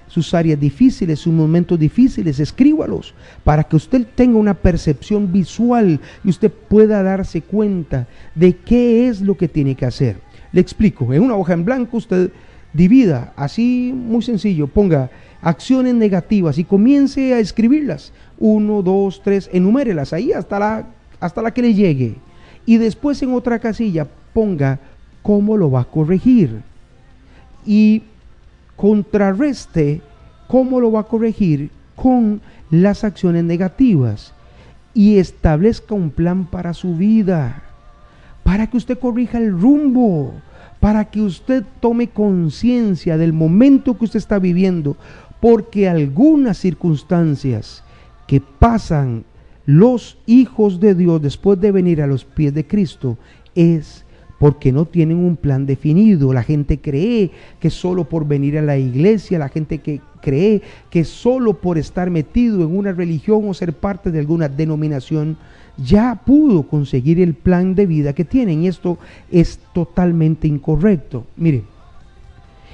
sus 0.06 0.32
áreas 0.34 0.58
difíciles, 0.60 1.18
sus 1.18 1.32
momentos 1.32 1.78
difíciles, 1.78 2.38
escríbalos 2.38 3.12
para 3.42 3.64
que 3.64 3.74
usted 3.74 4.06
tenga 4.14 4.38
una 4.38 4.54
percepción 4.54 5.32
visual 5.32 6.00
y 6.22 6.30
usted 6.30 6.50
pueda 6.50 7.02
darse 7.02 7.42
cuenta 7.42 8.06
de 8.36 8.54
qué 8.54 9.08
es 9.08 9.20
lo 9.20 9.36
que 9.36 9.48
tiene 9.48 9.74
que 9.74 9.84
hacer. 9.84 10.20
Le 10.52 10.60
explico, 10.60 11.12
en 11.12 11.22
una 11.22 11.34
hoja 11.34 11.52
en 11.52 11.64
blanco 11.64 11.96
usted 11.96 12.30
divida, 12.72 13.32
así 13.36 13.92
muy 13.94 14.22
sencillo, 14.22 14.68
ponga 14.68 15.10
acciones 15.42 15.94
negativas 15.94 16.56
y 16.56 16.64
comience 16.64 17.34
a 17.34 17.40
escribirlas. 17.40 18.12
Uno, 18.38 18.80
dos, 18.82 19.22
tres, 19.22 19.50
enumérelas 19.52 20.12
ahí 20.12 20.32
hasta 20.32 20.58
la, 20.58 20.86
hasta 21.18 21.42
la 21.42 21.52
que 21.52 21.62
le 21.62 21.74
llegue. 21.74 22.16
Y 22.70 22.78
después 22.78 23.20
en 23.20 23.34
otra 23.34 23.58
casilla 23.58 24.06
ponga 24.32 24.78
cómo 25.22 25.56
lo 25.56 25.72
va 25.72 25.80
a 25.80 25.84
corregir. 25.86 26.62
Y 27.66 28.04
contrarreste 28.76 30.02
cómo 30.46 30.78
lo 30.78 30.92
va 30.92 31.00
a 31.00 31.08
corregir 31.08 31.72
con 31.96 32.40
las 32.70 33.02
acciones 33.02 33.42
negativas. 33.42 34.34
Y 34.94 35.18
establezca 35.18 35.96
un 35.96 36.10
plan 36.10 36.46
para 36.46 36.72
su 36.72 36.94
vida 36.94 37.60
para 38.44 38.68
que 38.68 38.76
usted 38.76 39.00
corrija 39.00 39.38
el 39.38 39.50
rumbo, 39.50 40.32
para 40.78 41.06
que 41.06 41.22
usted 41.22 41.64
tome 41.80 42.06
conciencia 42.10 43.16
del 43.16 43.32
momento 43.32 43.98
que 43.98 44.04
usted 44.04 44.18
está 44.18 44.38
viviendo, 44.38 44.96
porque 45.40 45.88
algunas 45.88 46.58
circunstancias 46.58 47.82
que 48.28 48.40
pasan 48.40 49.24
los 49.70 50.18
hijos 50.26 50.80
de 50.80 50.96
Dios 50.96 51.22
después 51.22 51.60
de 51.60 51.70
venir 51.70 52.02
a 52.02 52.08
los 52.08 52.24
pies 52.24 52.52
de 52.52 52.66
Cristo 52.66 53.18
es 53.54 54.04
porque 54.40 54.72
no 54.72 54.84
tienen 54.84 55.18
un 55.18 55.36
plan 55.36 55.64
definido. 55.64 56.32
La 56.32 56.42
gente 56.42 56.80
cree 56.80 57.30
que 57.60 57.70
solo 57.70 58.08
por 58.08 58.26
venir 58.26 58.58
a 58.58 58.62
la 58.62 58.78
iglesia, 58.78 59.38
la 59.38 59.48
gente 59.48 59.78
que 59.78 60.00
cree 60.20 60.62
que 60.90 61.04
solo 61.04 61.60
por 61.60 61.78
estar 61.78 62.10
metido 62.10 62.64
en 62.64 62.76
una 62.76 62.90
religión 62.90 63.48
o 63.48 63.54
ser 63.54 63.72
parte 63.72 64.10
de 64.10 64.18
alguna 64.18 64.48
denominación, 64.48 65.36
ya 65.76 66.20
pudo 66.26 66.64
conseguir 66.64 67.20
el 67.20 67.34
plan 67.34 67.76
de 67.76 67.86
vida 67.86 68.12
que 68.12 68.24
tienen. 68.24 68.64
Y 68.64 68.66
esto 68.66 68.98
es 69.30 69.60
totalmente 69.72 70.48
incorrecto. 70.48 71.26
Mire, 71.36 71.62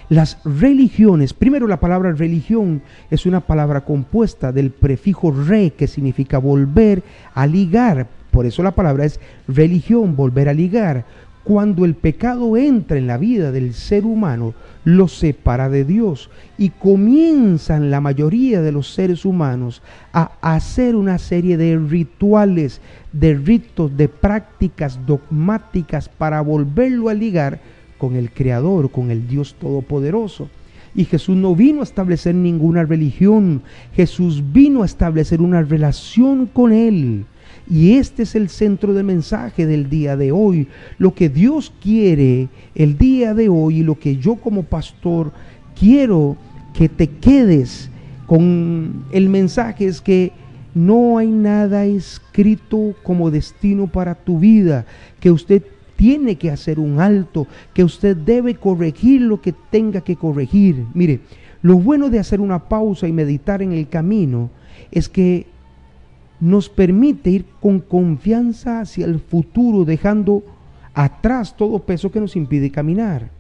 las 0.09 0.39
religiones, 0.45 1.33
primero 1.33 1.67
la 1.67 1.81
palabra 1.81 2.13
religión 2.13 2.83
es 3.11 3.27
una 3.27 3.41
palabra 3.41 3.85
compuesta 3.85 4.53
del 4.53 4.71
prefijo 4.71 5.33
re, 5.33 5.73
que 5.77 5.89
significa 5.89 6.39
volver 6.39 7.03
a 7.35 7.47
ligar. 7.47 8.07
Por 8.31 8.47
eso 8.47 8.63
la 8.63 8.71
palabra 8.71 9.05
es 9.05 9.19
religión, 9.49 10.15
volver 10.15 10.49
a 10.49 10.55
ligar. 10.55 11.05
Cuando 11.43 11.85
el 11.85 11.95
pecado 11.95 12.57
entra 12.57 12.99
en 12.99 13.07
la 13.07 13.19
vida 13.19 13.51
del 13.51 13.75
ser 13.75 14.05
humano, 14.05 14.55
lo 14.85 15.09
separa 15.09 15.69
de 15.69 15.85
Dios 15.85 16.31
y 16.59 16.71
comienzan 16.71 17.91
la 17.91 18.01
mayoría 18.01 18.63
de 18.63 18.73
los 18.73 18.95
seres 18.95 19.25
humanos 19.25 19.83
a 20.13 20.33
hacer 20.41 20.95
una 20.95 21.19
serie 21.19 21.57
de 21.57 21.77
rituales, 21.79 22.81
de 23.13 23.35
ritos, 23.35 23.97
de 23.97 24.09
prácticas 24.09 25.05
dogmáticas 25.05 26.09
para 26.09 26.41
volverlo 26.41 27.09
a 27.09 27.15
ligar 27.15 27.61
con 27.99 28.17
el 28.17 28.31
Creador, 28.31 28.91
con 28.91 29.11
el 29.11 29.29
Dios 29.29 29.55
Todopoderoso. 29.61 30.49
Y 30.95 31.05
Jesús 31.05 31.37
no 31.37 31.55
vino 31.55 31.81
a 31.81 31.85
establecer 31.85 32.35
ninguna 32.35 32.85
religión, 32.85 33.63
Jesús 33.95 34.43
vino 34.53 34.83
a 34.83 34.87
establecer 34.87 35.43
una 35.43 35.63
relación 35.63 36.47
con 36.47 36.73
Él. 36.73 37.27
Y 37.69 37.95
este 37.95 38.23
es 38.23 38.35
el 38.35 38.49
centro 38.49 38.95
del 38.95 39.05
mensaje 39.05 39.67
del 39.67 39.91
día 39.91 40.17
de 40.17 40.33
hoy. 40.33 40.69
Lo 40.99 41.15
que 41.15 41.29
Dios 41.29 41.73
quiere 41.83 42.49
el 42.75 42.97
día 42.97 43.35
de 43.35 43.49
hoy 43.49 43.79
y 43.79 43.83
lo 43.83 43.99
que 43.99 44.17
yo 44.17 44.37
como 44.37 44.63
pastor 44.63 45.33
quiero 45.79 46.37
que 46.73 46.89
te 46.89 47.09
quedes 47.09 47.91
con 48.27 49.05
el 49.13 49.29
mensaje 49.29 49.87
es 49.87 50.01
que 50.01 50.33
no 50.75 51.19
hay 51.19 51.29
nada 51.29 51.87
escrito 51.87 52.95
como 53.03 53.31
destino 53.31 53.87
para 53.87 54.15
tu 54.15 54.39
vida, 54.39 54.85
que 55.21 55.31
usted 55.31 55.63
tiene 55.97 56.37
que 56.37 56.51
hacer 56.51 56.79
un 56.79 57.01
alto, 57.01 57.47
que 57.75 57.85
usted 57.85 58.17
debe 58.17 58.55
corregir 58.55 59.23
lo 59.23 59.41
que 59.41 59.53
tenga 59.71 60.03
que 60.03 60.17
corregir. 60.17 60.85
Mire, 60.95 61.21
lo 61.63 61.77
bueno 61.79 62.11
de 62.11 62.19
hacer 62.19 62.41
una 62.41 62.69
pausa 62.69 63.09
y 63.09 63.13
meditar 63.13 63.63
en 63.63 63.73
el 63.73 63.89
camino 63.89 64.51
es 64.91 65.09
que 65.09 65.47
nos 66.39 66.69
permite 66.69 67.31
ir 67.31 67.47
con 67.61 67.81
confianza 67.81 68.81
hacia 68.81 69.07
el 69.07 69.21
futuro, 69.21 69.85
dejando 69.85 70.43
atrás 70.95 71.57
todo 71.57 71.81
peso 71.81 72.11
que 72.11 72.21
nos 72.21 72.37
impide 72.37 72.71
caminar. 72.71 73.31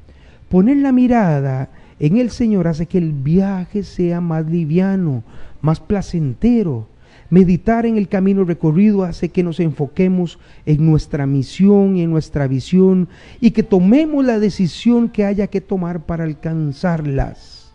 Poner 0.48 0.78
la 0.78 0.92
mirada 0.92 1.68
en 1.98 2.16
el 2.18 2.30
Señor 2.30 2.68
hace 2.68 2.86
que 2.86 2.98
el 2.98 3.12
viaje 3.12 3.82
sea 3.82 4.20
más 4.20 4.46
liviano, 4.46 5.22
más 5.60 5.80
placentero. 5.80 6.88
Meditar 7.28 7.86
en 7.86 7.96
el 7.96 8.08
camino 8.08 8.44
recorrido 8.44 9.02
hace 9.02 9.30
que 9.30 9.42
nos 9.42 9.58
enfoquemos 9.58 10.38
en 10.64 10.86
nuestra 10.86 11.26
misión 11.26 11.96
y 11.96 12.02
en 12.02 12.10
nuestra 12.10 12.46
visión 12.46 13.08
y 13.40 13.50
que 13.50 13.62
tomemos 13.62 14.24
la 14.24 14.38
decisión 14.38 15.08
que 15.08 15.24
haya 15.24 15.48
que 15.48 15.60
tomar 15.60 16.06
para 16.06 16.24
alcanzarlas. 16.24 17.72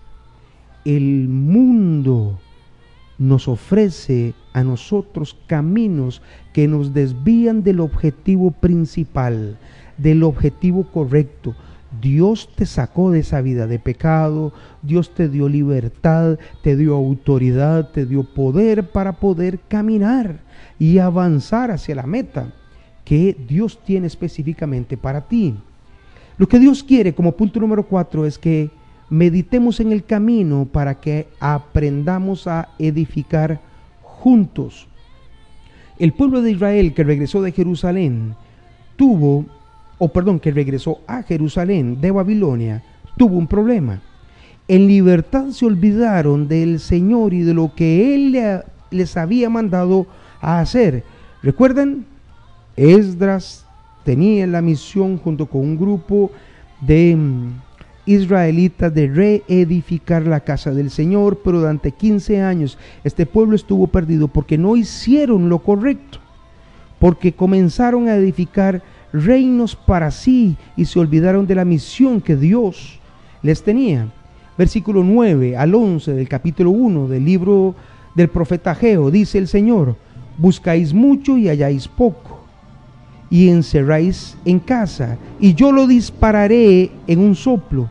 El 0.86 1.28
mundo 1.28 2.40
nos 3.18 3.48
ofrece 3.48 4.34
a 4.54 4.64
nosotros 4.64 5.38
caminos 5.48 6.22
que 6.54 6.68
nos 6.68 6.94
desvían 6.94 7.62
del 7.62 7.80
objetivo 7.80 8.52
principal, 8.52 9.58
del 9.98 10.24
objetivo 10.24 10.84
correcto. 10.92 11.56
Dios 12.00 12.50
te 12.56 12.66
sacó 12.66 13.12
de 13.12 13.20
esa 13.20 13.42
vida 13.42 13.68
de 13.68 13.80
pecado, 13.80 14.54
Dios 14.82 15.14
te 15.14 15.28
dio 15.28 15.50
libertad, 15.50 16.38
te 16.64 16.78
dio 16.78 16.96
autoridad, 16.96 17.92
te 17.92 18.06
dio 18.06 18.24
poder 18.24 18.92
para 18.92 19.14
poder 19.14 19.60
caminar 19.68 20.40
y 20.80 21.00
avanzar 21.00 21.72
hacia 21.72 21.96
la 21.96 22.08
meta 22.08 22.54
que 23.04 23.36
Dios 23.48 23.80
tiene 23.84 24.08
específicamente 24.08 24.96
para 24.96 25.28
ti. 25.28 25.56
Lo 26.38 26.48
que 26.48 26.60
Dios 26.60 26.84
quiere 26.84 27.14
como 27.14 27.34
punto 27.34 27.60
número 27.60 27.86
cuatro 27.86 28.26
es 28.26 28.38
que 28.38 28.72
meditemos 29.10 29.80
en 29.82 29.92
el 29.92 30.06
camino 30.06 30.68
para 30.72 31.02
que 31.02 31.28
aprendamos 31.40 32.48
a 32.48 32.70
edificar 32.80 33.60
juntos. 34.02 34.88
El 36.00 36.14
pueblo 36.14 36.42
de 36.42 36.52
Israel 36.52 36.94
que 36.94 37.04
regresó 37.04 37.42
de 37.42 37.52
Jerusalén 37.52 38.36
tuvo, 38.96 39.46
o 40.04 40.08
perdón, 40.08 40.40
que 40.40 40.50
regresó 40.50 41.02
a 41.06 41.22
Jerusalén 41.22 42.02
de 42.02 42.10
Babilonia, 42.10 42.82
tuvo 43.18 43.38
un 43.38 43.46
problema. 43.46 44.02
En 44.68 44.88
libertad 44.88 45.50
se 45.50 45.64
olvidaron 45.64 46.48
del 46.48 46.80
Señor 46.80 47.36
y 47.36 47.42
de 47.42 47.54
lo 47.54 47.76
que 47.76 48.16
Él 48.16 48.36
les 48.90 49.16
había 49.16 49.48
mandado 49.52 50.08
a 50.42 50.60
hacer. 50.60 51.04
¿Recuerdan? 51.44 52.08
Esdras 52.76 53.68
tenía 54.04 54.48
la 54.48 54.64
misión 54.64 55.20
junto 55.20 55.46
con 55.46 55.62
un 55.62 55.78
grupo 55.78 56.32
de 56.82 57.16
mm, 57.16 57.62
israelitas 58.08 58.92
de 58.92 59.06
reedificar 59.06 60.26
la 60.26 60.40
casa 60.40 60.72
del 60.72 60.90
Señor, 60.90 61.42
pero 61.44 61.60
durante 61.60 61.92
15 61.92 62.42
años 62.42 62.80
este 63.04 63.28
pueblo 63.28 63.56
estuvo 63.56 63.86
perdido 63.86 64.28
porque 64.28 64.58
no 64.58 64.76
hicieron 64.76 65.48
lo 65.48 65.60
correcto, 65.60 66.18
porque 66.98 67.34
comenzaron 67.34 68.08
a 68.08 68.16
edificar 68.16 68.82
reinos 69.14 69.76
para 69.76 70.12
sí 70.12 70.56
y 70.76 70.86
se 70.86 71.00
olvidaron 71.00 71.48
de 71.48 71.56
la 71.56 71.66
misión 71.66 72.22
que 72.22 72.36
Dios 72.36 73.00
les 73.42 73.64
tenía. 73.64 74.08
Versículo 74.58 75.04
9 75.04 75.58
al 75.58 75.74
11 75.74 76.14
del 76.14 76.28
capítulo 76.28 76.72
1 76.72 77.08
del 77.08 77.26
libro 77.26 77.76
del 78.16 78.30
profeta 78.30 78.76
Geo, 78.76 79.10
dice 79.10 79.38
el 79.38 79.48
Señor, 79.48 79.96
buscáis 80.38 80.94
mucho 80.94 81.38
y 81.38 81.50
halláis 81.50 81.88
poco, 81.88 82.42
y 83.30 83.50
encerráis 83.50 84.38
en 84.46 84.60
casa, 84.60 85.18
y 85.40 85.54
yo 85.54 85.72
lo 85.72 85.88
dispararé 85.88 86.92
en 87.08 87.20
un 87.20 87.36
soplo 87.36 87.90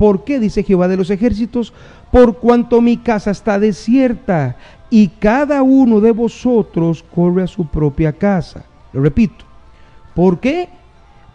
¿Por 0.00 0.24
qué? 0.24 0.40
Dice 0.40 0.62
Jehová 0.62 0.88
de 0.88 0.96
los 0.96 1.10
ejércitos, 1.10 1.74
por 2.10 2.38
cuanto 2.38 2.80
mi 2.80 2.96
casa 2.96 3.32
está 3.32 3.58
desierta 3.58 4.56
y 4.88 5.08
cada 5.08 5.62
uno 5.62 6.00
de 6.00 6.10
vosotros 6.12 7.04
corre 7.14 7.42
a 7.42 7.46
su 7.46 7.66
propia 7.66 8.10
casa. 8.10 8.64
Lo 8.94 9.02
repito. 9.02 9.49
¿Por 10.14 10.40
qué? 10.40 10.68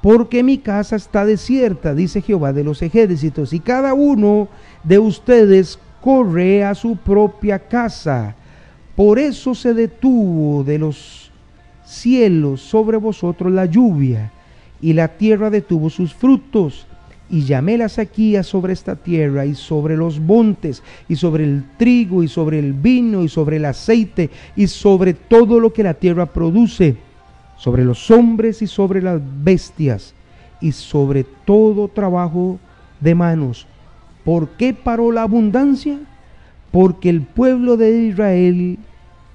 Porque 0.02 0.44
mi 0.44 0.60
casa 0.60 0.96
está 0.96 1.26
desierta, 1.26 1.96
dice 1.96 2.22
Jehová 2.22 2.54
de 2.54 2.64
los 2.64 2.82
ejércitos, 2.82 3.54
y 3.54 3.60
cada 3.60 3.94
uno 3.94 4.48
de 4.84 5.00
ustedes 5.00 5.80
corre 6.02 6.64
a 6.64 6.76
su 6.76 6.96
propia 6.98 7.60
casa. 7.60 8.36
Por 8.96 9.18
eso 9.18 9.56
se 9.56 9.74
detuvo 9.74 10.64
de 10.64 10.78
los 10.78 11.32
cielos 11.84 12.62
sobre 12.62 12.98
vosotros 12.98 13.52
la 13.52 13.66
lluvia, 13.66 14.32
y 14.82 14.94
la 14.94 15.08
tierra 15.08 15.50
detuvo 15.50 15.90
sus 15.90 16.14
frutos 16.14 16.86
y 17.30 17.42
llamé 17.42 17.78
la 17.78 17.90
sequía 17.90 18.44
sobre 18.44 18.74
esta 18.74 18.96
tierra 18.96 19.46
y 19.46 19.56
sobre 19.56 19.98
los 19.98 20.20
montes 20.20 20.84
y 21.10 21.16
sobre 21.16 21.44
el 21.44 21.64
trigo 21.78 22.24
y 22.24 22.28
sobre 22.28 22.60
el 22.60 22.74
vino 22.74 23.24
y 23.24 23.30
sobre 23.30 23.58
el 23.58 23.66
aceite 23.66 24.30
y 24.56 24.68
sobre 24.68 25.14
todo 25.14 25.60
lo 25.60 25.74
que 25.74 25.84
la 25.84 25.96
tierra 25.96 26.28
produce, 26.28 26.98
sobre 27.58 27.86
los 27.86 28.12
hombres 28.12 28.62
y 28.62 28.68
sobre 28.68 29.02
las 29.02 29.22
bestias 29.44 30.14
y 30.62 30.72
sobre 30.72 31.24
todo 31.24 31.88
trabajo 31.88 32.60
de 33.00 33.16
manos. 33.16 33.68
¿Por 34.24 34.50
qué 34.50 34.74
paró 34.74 35.12
la 35.12 35.24
abundancia? 35.24 36.00
Porque 36.72 37.10
el 37.10 37.22
pueblo 37.22 37.78
de 37.78 38.06
Israel 38.06 38.80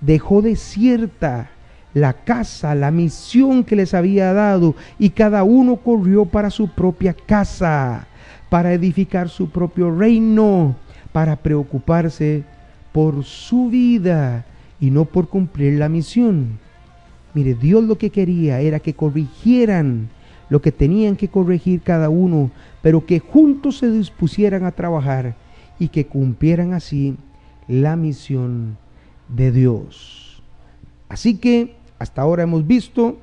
dejó 0.01 0.43
desierta 0.43 1.51
la 1.95 2.13
casa, 2.13 2.75
la 2.75 2.91
misión 2.91 3.65
que 3.65 3.77
les 3.77 3.95
había 3.95 4.33
dado, 4.33 4.75
y 4.99 5.11
cada 5.11 5.43
uno 5.43 5.77
corrió 5.77 6.25
para 6.25 6.51
su 6.51 6.69
propia 6.69 7.15
casa, 7.15 8.07
para 8.49 8.73
edificar 8.73 9.29
su 9.29 9.51
propio 9.51 9.95
reino, 9.95 10.77
para 11.13 11.37
preocuparse 11.37 12.45
por 12.93 13.25
su 13.25 13.69
vida 13.69 14.45
y 14.81 14.91
no 14.91 15.05
por 15.05 15.29
cumplir 15.29 15.79
la 15.79 15.89
misión. 15.89 16.59
Mire, 17.35 17.55
Dios 17.55 17.85
lo 17.85 17.97
que 17.97 18.11
quería 18.11 18.61
era 18.61 18.81
que 18.81 18.95
corrigieran 18.95 20.09
lo 20.49 20.61
que 20.61 20.73
tenían 20.73 21.17
que 21.17 21.29
corregir 21.29 21.81
cada 21.81 22.11
uno, 22.11 22.51
pero 22.83 23.07
que 23.07 23.21
juntos 23.21 23.79
se 23.79 23.91
dispusieran 23.91 24.65
a 24.65 24.73
trabajar 24.73 25.37
y 25.79 25.89
que 25.89 26.07
cumplieran 26.07 26.75
así 26.75 27.17
la 27.69 27.95
misión 27.97 28.77
de 29.29 29.53
Dios. 29.53 30.43
Así 31.09 31.37
que 31.37 31.77
hasta 31.99 32.23
ahora 32.23 32.43
hemos 32.43 32.67
visto 32.67 33.19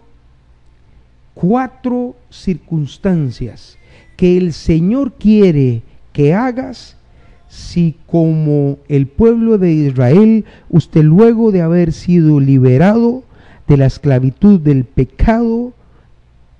cuatro 1.34 2.15
circunstancias 2.30 3.78
que 4.15 4.38
el 4.38 4.54
Señor 4.54 5.13
quiere 5.13 5.84
que 6.13 6.34
hagas 6.34 6.98
si 7.50 7.96
como 8.08 8.78
el 8.88 9.08
pueblo 9.08 9.58
de 9.58 9.72
Israel, 9.72 10.46
usted 10.70 11.04
luego 11.04 11.52
de 11.52 11.62
haber 11.62 11.93
sido 11.93 12.39
liberado 12.39 13.24
de 13.67 13.77
la 13.77 13.86
esclavitud 13.86 14.60
del 14.60 14.86
pecado, 14.86 15.73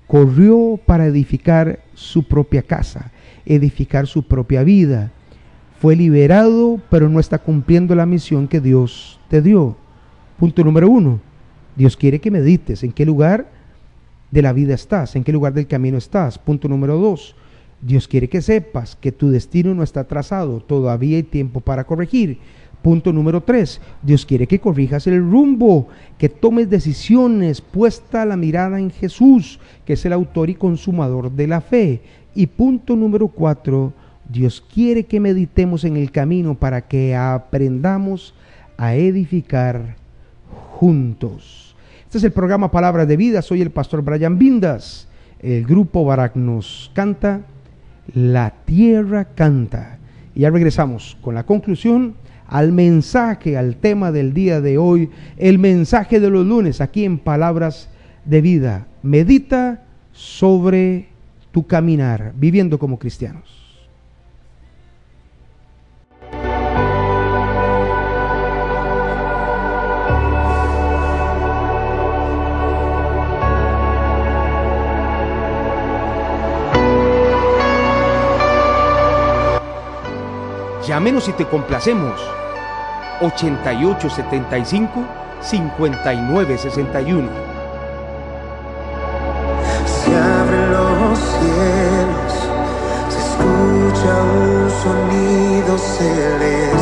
corrió 0.06 0.78
para 0.84 1.06
edificar 1.06 1.80
su 1.94 2.24
propia 2.24 2.62
casa, 2.62 3.12
edificar 3.46 4.06
su 4.06 4.22
propia 4.24 4.62
vida. 4.62 5.10
Fue 5.80 5.94
liberado, 5.94 6.80
pero 6.90 7.08
no 7.08 7.20
está 7.20 7.38
cumpliendo 7.38 7.94
la 7.94 8.06
misión 8.06 8.48
que 8.48 8.60
Dios 8.60 9.20
te 9.28 9.40
dio. 9.40 9.76
Punto 10.38 10.64
número 10.64 10.88
uno. 10.88 11.20
Dios 11.76 11.96
quiere 11.96 12.20
que 12.20 12.30
medites 12.30 12.82
en 12.82 12.92
qué 12.92 13.06
lugar 13.06 13.48
de 14.30 14.42
la 14.42 14.52
vida 14.52 14.74
estás, 14.74 15.14
en 15.16 15.24
qué 15.24 15.32
lugar 15.32 15.52
del 15.52 15.66
camino 15.66 15.96
estás. 15.96 16.38
Punto 16.38 16.68
número 16.68 16.96
dos. 16.96 17.36
Dios 17.80 18.08
quiere 18.08 18.28
que 18.28 18.42
sepas 18.42 18.96
que 18.96 19.12
tu 19.12 19.30
destino 19.30 19.72
no 19.74 19.84
está 19.84 20.04
trazado, 20.04 20.60
todavía 20.60 21.16
hay 21.16 21.22
tiempo 21.22 21.60
para 21.60 21.84
corregir. 21.84 22.38
Punto 22.82 23.12
número 23.12 23.42
tres, 23.42 23.80
Dios 24.02 24.24
quiere 24.24 24.46
que 24.46 24.60
corrijas 24.60 25.06
el 25.06 25.18
rumbo, 25.18 25.88
que 26.16 26.28
tomes 26.28 26.70
decisiones, 26.70 27.60
puesta 27.60 28.24
la 28.24 28.36
mirada 28.36 28.78
en 28.78 28.90
Jesús, 28.90 29.58
que 29.84 29.94
es 29.94 30.04
el 30.06 30.12
autor 30.12 30.48
y 30.48 30.54
consumador 30.54 31.32
de 31.32 31.46
la 31.48 31.60
fe. 31.60 32.00
Y 32.34 32.46
punto 32.46 32.94
número 32.94 33.28
cuatro, 33.28 33.92
Dios 34.28 34.64
quiere 34.72 35.04
que 35.04 35.18
meditemos 35.18 35.84
en 35.84 35.96
el 35.96 36.12
camino 36.12 36.54
para 36.54 36.82
que 36.82 37.16
aprendamos 37.16 38.34
a 38.76 38.94
edificar 38.94 39.96
juntos. 40.72 41.74
Este 42.04 42.18
es 42.18 42.24
el 42.24 42.32
programa 42.32 42.70
Palabras 42.70 43.08
de 43.08 43.16
Vida. 43.16 43.42
Soy 43.42 43.60
el 43.60 43.70
pastor 43.70 44.02
Brian 44.02 44.38
Vindas. 44.38 45.08
El 45.40 45.64
grupo 45.64 46.04
Barak 46.04 46.36
nos 46.36 46.90
canta 46.94 47.42
La 48.14 48.54
tierra 48.64 49.24
canta. 49.24 49.98
Y 50.34 50.40
ya 50.40 50.50
regresamos 50.50 51.16
con 51.20 51.34
la 51.34 51.44
conclusión 51.44 52.14
al 52.48 52.72
mensaje, 52.72 53.56
al 53.56 53.76
tema 53.76 54.10
del 54.10 54.32
día 54.32 54.60
de 54.60 54.78
hoy, 54.78 55.10
el 55.36 55.58
mensaje 55.58 56.18
de 56.18 56.30
los 56.30 56.46
lunes 56.46 56.80
aquí 56.80 57.04
en 57.04 57.18
Palabras 57.18 57.90
de 58.24 58.40
Vida. 58.40 58.86
Medita 59.02 59.84
sobre 60.12 61.08
tu 61.52 61.66
caminar, 61.66 62.32
viviendo 62.36 62.78
como 62.78 62.98
cristianos. 62.98 63.58
Llámenos 80.86 81.28
y 81.28 81.32
te 81.32 81.44
complacemos. 81.44 82.37
8875 83.20 85.04
5961. 85.40 87.28
Se 89.86 90.16
abren 90.16 90.72
los 90.72 91.18
cielos, 91.18 92.32
se 93.08 93.18
escucha 93.18 94.12
un 94.22 94.70
sonido 94.70 95.78
celestial. 95.78 96.78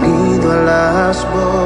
Unido 0.00 0.46
a 0.52 0.54
las 0.56 1.16
voces 1.32 1.61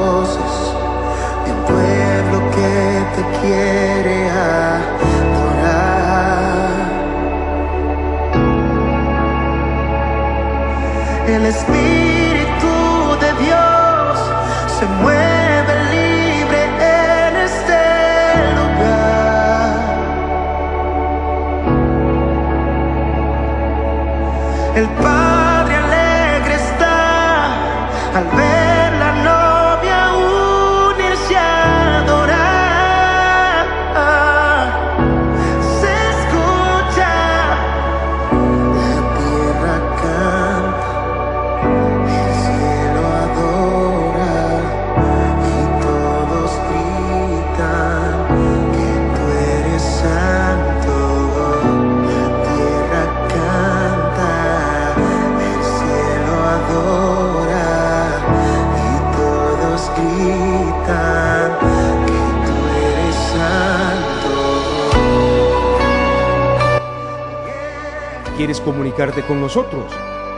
quieres 68.47 68.61
comunicarte 68.61 69.23
con 69.23 69.41
nosotros, 69.41 69.93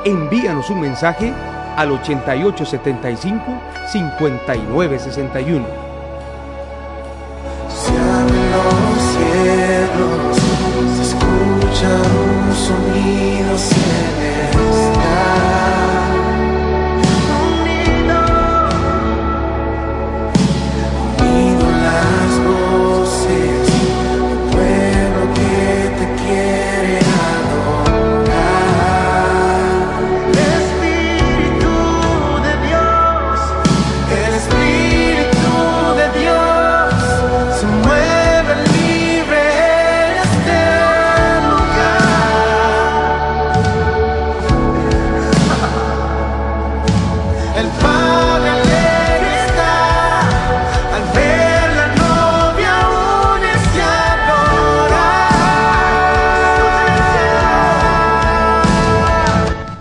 envíanos 0.06 0.70
un 0.70 0.80
mensaje 0.80 1.30
al 1.76 1.92
8875 1.92 3.44
5961 3.92 5.87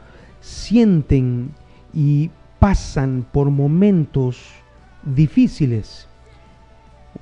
sienten 0.43 1.53
y 1.95 2.31
pasan 2.59 3.25
por 3.33 3.51
momentos 3.51 4.43
difíciles. 5.03 6.07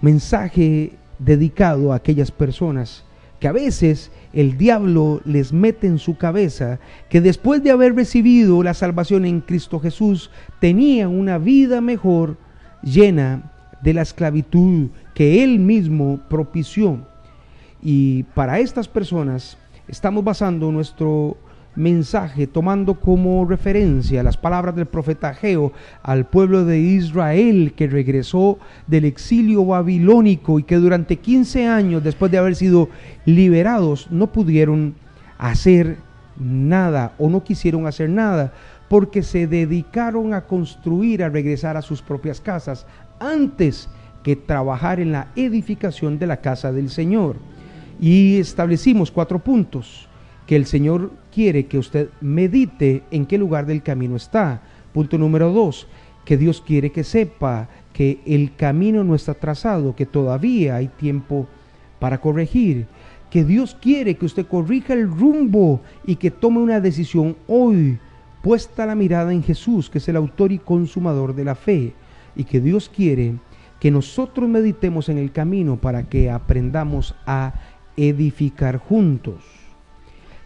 Un 0.02 0.10
mensaje 0.10 0.94
dedicado 1.20 1.92
a 1.92 1.96
aquellas 1.96 2.32
personas 2.32 3.04
que 3.38 3.46
a 3.46 3.52
veces 3.52 4.10
el 4.32 4.58
diablo 4.58 5.20
les 5.24 5.52
mete 5.52 5.86
en 5.86 5.98
su 5.98 6.18
cabeza 6.18 6.80
que 7.08 7.20
después 7.20 7.62
de 7.62 7.70
haber 7.70 7.94
recibido 7.94 8.62
la 8.64 8.74
salvación 8.74 9.24
en 9.24 9.40
Cristo 9.40 9.78
Jesús 9.78 10.30
tenían 10.58 11.10
una 11.10 11.38
vida 11.38 11.80
mejor 11.80 12.38
llena 12.82 13.52
de 13.82 13.94
la 13.94 14.02
esclavitud 14.02 14.88
que 15.14 15.42
él 15.42 15.58
mismo 15.58 16.20
propició. 16.28 16.98
Y 17.82 18.24
para 18.34 18.58
estas 18.58 18.88
personas 18.88 19.56
estamos 19.88 20.24
basando 20.24 20.72
nuestro 20.72 21.36
mensaje 21.76 22.46
tomando 22.46 22.98
como 22.98 23.44
referencia 23.44 24.22
las 24.22 24.36
palabras 24.36 24.74
del 24.74 24.86
profeta 24.86 25.28
Ageo 25.28 25.72
al 26.02 26.24
pueblo 26.24 26.64
de 26.64 26.80
Israel 26.80 27.74
que 27.76 27.86
regresó 27.86 28.58
del 28.86 29.04
exilio 29.04 29.64
babilónico 29.64 30.58
y 30.58 30.62
que 30.62 30.76
durante 30.76 31.16
15 31.16 31.66
años 31.66 32.02
después 32.02 32.32
de 32.32 32.38
haber 32.38 32.56
sido 32.56 32.88
liberados 33.26 34.10
no 34.10 34.32
pudieron 34.32 34.94
hacer 35.38 35.98
nada 36.38 37.12
o 37.18 37.28
no 37.28 37.44
quisieron 37.44 37.86
hacer 37.86 38.08
nada 38.08 38.52
porque 38.88 39.22
se 39.22 39.46
dedicaron 39.46 40.32
a 40.32 40.42
construir, 40.42 41.22
a 41.22 41.28
regresar 41.28 41.76
a 41.76 41.82
sus 41.82 42.02
propias 42.02 42.40
casas 42.40 42.86
antes 43.20 43.88
que 44.22 44.36
trabajar 44.36 45.00
en 45.00 45.12
la 45.12 45.28
edificación 45.36 46.18
de 46.18 46.26
la 46.26 46.38
casa 46.38 46.72
del 46.72 46.90
Señor. 46.90 47.36
Y 48.00 48.38
establecimos 48.38 49.10
cuatro 49.10 49.38
puntos 49.38 50.08
que 50.46 50.56
el 50.56 50.66
Señor 50.66 51.12
quiere 51.32 51.66
que 51.66 51.78
usted 51.78 52.08
medite 52.20 53.02
en 53.10 53.26
qué 53.26 53.38
lugar 53.38 53.66
del 53.66 53.82
camino 53.82 54.16
está. 54.16 54.62
Punto 54.92 55.18
número 55.18 55.52
dos, 55.52 55.86
que 56.24 56.36
Dios 56.36 56.60
quiere 56.60 56.90
que 56.90 57.04
sepa 57.04 57.68
que 57.92 58.20
el 58.26 58.54
camino 58.56 59.04
no 59.04 59.14
está 59.14 59.34
trazado, 59.34 59.94
que 59.94 60.06
todavía 60.06 60.76
hay 60.76 60.88
tiempo 60.88 61.46
para 61.98 62.20
corregir, 62.20 62.86
que 63.30 63.44
Dios 63.44 63.76
quiere 63.80 64.16
que 64.16 64.26
usted 64.26 64.46
corrija 64.46 64.92
el 64.92 65.08
rumbo 65.08 65.80
y 66.04 66.16
que 66.16 66.30
tome 66.30 66.58
una 66.58 66.80
decisión 66.80 67.36
hoy, 67.46 67.98
puesta 68.42 68.86
la 68.86 68.94
mirada 68.94 69.32
en 69.32 69.42
Jesús, 69.42 69.88
que 69.88 69.98
es 69.98 70.08
el 70.08 70.16
autor 70.16 70.52
y 70.52 70.58
consumador 70.58 71.34
de 71.34 71.44
la 71.44 71.54
fe, 71.54 71.94
y 72.36 72.44
que 72.44 72.60
Dios 72.60 72.90
quiere 72.94 73.34
que 73.80 73.90
nosotros 73.90 74.48
meditemos 74.48 75.08
en 75.08 75.18
el 75.18 75.32
camino 75.32 75.76
para 75.76 76.08
que 76.08 76.30
aprendamos 76.30 77.14
a 77.26 77.54
edificar 77.96 78.78
juntos. 78.78 79.42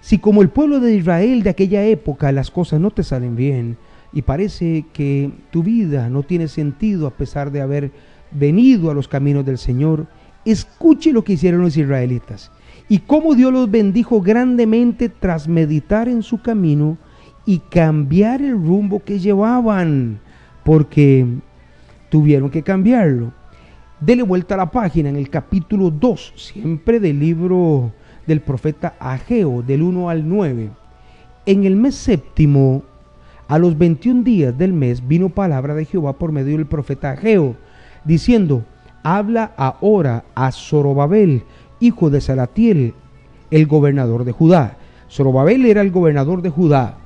Si 0.00 0.18
como 0.18 0.42
el 0.42 0.48
pueblo 0.48 0.80
de 0.80 0.94
Israel 0.94 1.42
de 1.42 1.50
aquella 1.50 1.84
época 1.84 2.32
las 2.32 2.50
cosas 2.50 2.80
no 2.80 2.90
te 2.90 3.02
salen 3.02 3.36
bien 3.36 3.76
y 4.12 4.22
parece 4.22 4.86
que 4.92 5.30
tu 5.50 5.62
vida 5.62 6.08
no 6.08 6.22
tiene 6.22 6.48
sentido 6.48 7.06
a 7.06 7.16
pesar 7.16 7.52
de 7.52 7.60
haber 7.60 7.92
venido 8.30 8.90
a 8.90 8.94
los 8.94 9.08
caminos 9.08 9.44
del 9.44 9.58
Señor, 9.58 10.06
escuche 10.44 11.12
lo 11.12 11.22
que 11.22 11.34
hicieron 11.34 11.60
los 11.60 11.76
israelitas 11.76 12.50
y 12.88 12.98
cómo 12.98 13.34
Dios 13.34 13.52
los 13.52 13.70
bendijo 13.70 14.20
grandemente 14.20 15.08
tras 15.08 15.46
meditar 15.46 16.08
en 16.08 16.22
su 16.22 16.40
camino 16.40 16.98
y 17.46 17.58
cambiar 17.58 18.42
el 18.42 18.52
rumbo 18.52 19.02
que 19.04 19.18
llevaban, 19.18 20.20
porque 20.64 21.26
tuvieron 22.10 22.50
que 22.50 22.62
cambiarlo. 22.62 23.32
Dele 24.00 24.22
vuelta 24.22 24.54
a 24.54 24.58
la 24.58 24.70
página 24.70 25.08
en 25.08 25.16
el 25.16 25.30
capítulo 25.30 25.90
2, 25.90 26.32
siempre 26.36 27.00
del 27.00 27.18
libro 27.18 27.92
del 28.26 28.40
profeta 28.40 28.94
Ageo, 28.98 29.62
del 29.62 29.82
1 29.82 30.10
al 30.10 30.28
9. 30.28 30.70
En 31.46 31.64
el 31.64 31.76
mes 31.76 31.94
séptimo, 31.94 32.82
a 33.48 33.58
los 33.58 33.76
21 33.76 34.22
días 34.22 34.56
del 34.56 34.72
mes, 34.72 35.06
vino 35.06 35.28
palabra 35.28 35.74
de 35.74 35.84
Jehová 35.84 36.14
por 36.14 36.32
medio 36.32 36.56
del 36.56 36.66
profeta 36.66 37.10
Ageo, 37.10 37.56
diciendo, 38.04 38.64
habla 39.02 39.52
ahora 39.56 40.24
a 40.34 40.52
Zorobabel, 40.52 41.42
hijo 41.80 42.10
de 42.10 42.20
Salatiel, 42.20 42.94
el 43.50 43.66
gobernador 43.66 44.24
de 44.24 44.32
Judá. 44.32 44.76
Zorobabel 45.10 45.66
era 45.66 45.80
el 45.80 45.90
gobernador 45.90 46.42
de 46.42 46.50
Judá. 46.50 46.98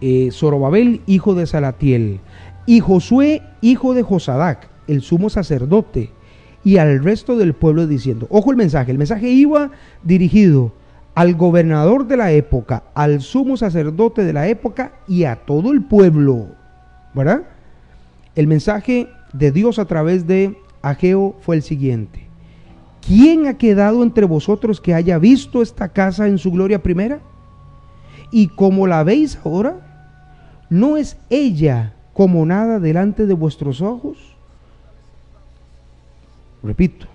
Eh, 0.00 0.30
Zorobabel, 0.32 1.02
hijo 1.06 1.34
de 1.34 1.46
Salatiel. 1.46 2.20
Y 2.66 2.80
Josué, 2.80 3.42
hijo 3.60 3.94
de 3.94 4.02
Josadac, 4.02 4.68
el 4.86 5.02
sumo 5.02 5.30
sacerdote. 5.30 6.10
Y 6.64 6.78
al 6.78 7.04
resto 7.04 7.36
del 7.36 7.52
pueblo 7.52 7.86
diciendo, 7.86 8.26
ojo 8.30 8.50
el 8.50 8.56
mensaje, 8.56 8.90
el 8.90 8.98
mensaje 8.98 9.28
iba 9.28 9.70
dirigido 10.02 10.72
al 11.14 11.34
gobernador 11.34 12.06
de 12.06 12.16
la 12.16 12.32
época, 12.32 12.84
al 12.94 13.20
sumo 13.20 13.56
sacerdote 13.56 14.24
de 14.24 14.32
la 14.32 14.48
época 14.48 14.92
y 15.06 15.24
a 15.24 15.36
todo 15.36 15.72
el 15.72 15.82
pueblo. 15.82 16.48
¿Verdad? 17.14 17.42
El 18.34 18.46
mensaje 18.46 19.08
de 19.32 19.52
Dios 19.52 19.78
a 19.78 19.84
través 19.84 20.26
de 20.26 20.58
Ageo 20.82 21.36
fue 21.40 21.56
el 21.56 21.62
siguiente. 21.62 22.26
¿Quién 23.06 23.46
ha 23.46 23.58
quedado 23.58 24.02
entre 24.02 24.24
vosotros 24.24 24.80
que 24.80 24.94
haya 24.94 25.18
visto 25.18 25.60
esta 25.60 25.90
casa 25.90 26.26
en 26.26 26.38
su 26.38 26.50
gloria 26.50 26.82
primera? 26.82 27.20
Y 28.32 28.48
como 28.48 28.86
la 28.86 29.04
veis 29.04 29.38
ahora, 29.44 30.08
¿no 30.70 30.96
es 30.96 31.18
ella 31.28 31.94
como 32.14 32.46
nada 32.46 32.78
delante 32.78 33.26
de 33.26 33.34
vuestros 33.34 33.82
ojos? 33.82 34.16
Repito, 36.62 37.06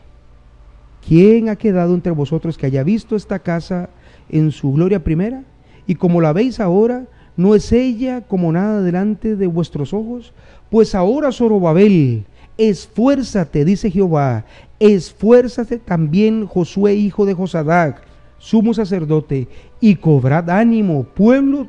¿quién 1.07 1.49
ha 1.49 1.55
quedado 1.55 1.95
entre 1.95 2.11
vosotros 2.11 2.57
que 2.57 2.67
haya 2.67 2.83
visto 2.83 3.15
esta 3.15 3.39
casa 3.39 3.89
en 4.29 4.51
su 4.51 4.73
gloria 4.73 5.03
primera? 5.03 5.43
Y 5.87 5.95
como 5.95 6.21
la 6.21 6.33
veis 6.33 6.59
ahora, 6.59 7.05
¿no 7.35 7.55
es 7.55 7.71
ella 7.71 8.21
como 8.27 8.51
nada 8.51 8.81
delante 8.81 9.35
de 9.35 9.47
vuestros 9.47 9.93
ojos? 9.93 10.33
Pues 10.69 10.93
ahora, 10.93 11.31
Zorobabel, 11.31 12.25
esfuérzate, 12.57 13.65
dice 13.65 13.89
Jehová, 13.89 14.45
esfuérzate 14.79 15.79
también 15.79 16.45
Josué, 16.45 16.93
hijo 16.93 17.25
de 17.25 17.33
Josadac, 17.33 18.03
sumo 18.37 18.73
sacerdote, 18.73 19.47
y 19.79 19.95
cobrad 19.95 20.49
ánimo, 20.49 21.03
pueblo 21.03 21.67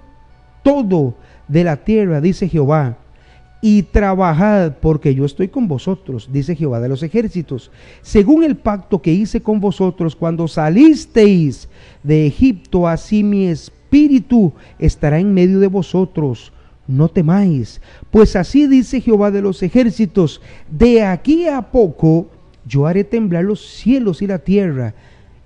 todo 0.63 1.15
de 1.49 1.65
la 1.65 1.77
tierra, 1.79 2.21
dice 2.21 2.49
Jehová, 2.49 2.99
y 3.63 3.83
trabajad 3.83 4.77
porque 4.81 5.15
yo 5.15 5.25
estoy 5.25 5.49
con 5.49 5.69
vosotros, 5.69 6.31
dice 6.33 6.57
Jehová 6.57 6.81
de 6.81 6.89
los 6.89 7.03
ejércitos, 7.03 7.71
según 8.03 8.43
el 8.43 8.57
pacto 8.57 9.03
que 9.03 9.13
hice 9.13 9.43
con 9.43 9.61
vosotros 9.61 10.17
cuando 10.17 10.49
salisteis 10.49 11.69
de 12.03 12.27
Egipto, 12.27 12.89
así 12.89 13.23
mi 13.23 13.47
espíritu 13.47 14.53
estará 14.79 15.19
en 15.19 15.35
medio 15.35 15.61
de 15.61 15.67
vosotros. 15.67 16.53
No 16.87 17.09
temáis, 17.09 17.81
pues 18.11 18.35
así 18.35 18.67
dice 18.67 19.01
Jehová 19.01 19.31
de 19.31 19.43
los 19.43 19.63
ejércitos, 19.63 20.41
de 20.69 21.05
aquí 21.05 21.47
a 21.47 21.63
poco 21.63 22.29
yo 22.67 22.87
haré 22.87 23.05
temblar 23.05 23.45
los 23.45 23.65
cielos 23.65 24.23
y 24.23 24.27
la 24.27 24.41
tierra, 24.41 24.95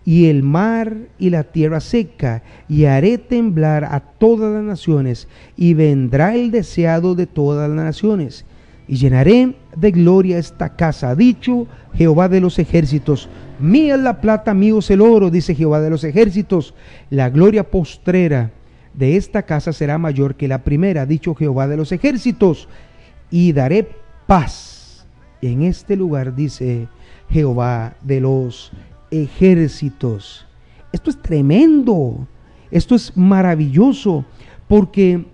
y 0.04 0.26
el 0.26 0.42
mar 0.42 0.96
y 1.18 1.30
la 1.30 1.44
tierra 1.44 1.80
seca, 1.80 2.42
y 2.68 2.84
haré 2.84 3.18
temblar 3.18 3.84
a 3.84 4.00
todas 4.00 4.52
las 4.52 4.62
naciones, 4.62 5.28
y 5.56 5.74
vendrá 5.74 6.34
el 6.34 6.50
deseado 6.50 7.14
de 7.14 7.26
todas 7.26 7.68
las 7.68 7.84
naciones, 7.84 8.44
y 8.86 8.96
llenaré 8.96 9.54
de 9.76 9.90
gloria 9.90 10.38
esta 10.38 10.76
casa, 10.76 11.14
dicho 11.14 11.66
Jehová 11.94 12.28
de 12.28 12.40
los 12.40 12.58
ejércitos. 12.58 13.28
Mía 13.58 13.94
es 13.94 14.00
la 14.00 14.20
plata, 14.20 14.52
mío 14.52 14.80
es 14.80 14.90
el 14.90 15.00
oro, 15.00 15.30
dice 15.30 15.54
Jehová 15.54 15.80
de 15.80 15.90
los 15.90 16.04
ejércitos, 16.04 16.74
la 17.08 17.30
gloria 17.30 17.70
postrera 17.70 18.50
de 18.92 19.16
esta 19.16 19.42
casa 19.42 19.72
será 19.72 19.98
mayor 19.98 20.34
que 20.34 20.48
la 20.48 20.62
primera, 20.62 21.06
dicho 21.06 21.34
Jehová 21.34 21.66
de 21.66 21.76
los 21.76 21.92
ejércitos, 21.92 22.68
y 23.30 23.52
daré 23.52 23.88
paz. 24.26 25.06
En 25.40 25.62
este 25.62 25.96
lugar 25.96 26.34
dice 26.34 26.88
Jehová 27.30 27.94
de 28.02 28.20
los 28.20 28.72
ejércitos. 29.22 30.46
Esto 30.92 31.10
es 31.10 31.20
tremendo, 31.20 32.26
esto 32.70 32.94
es 32.94 33.16
maravilloso, 33.16 34.24
porque 34.68 35.24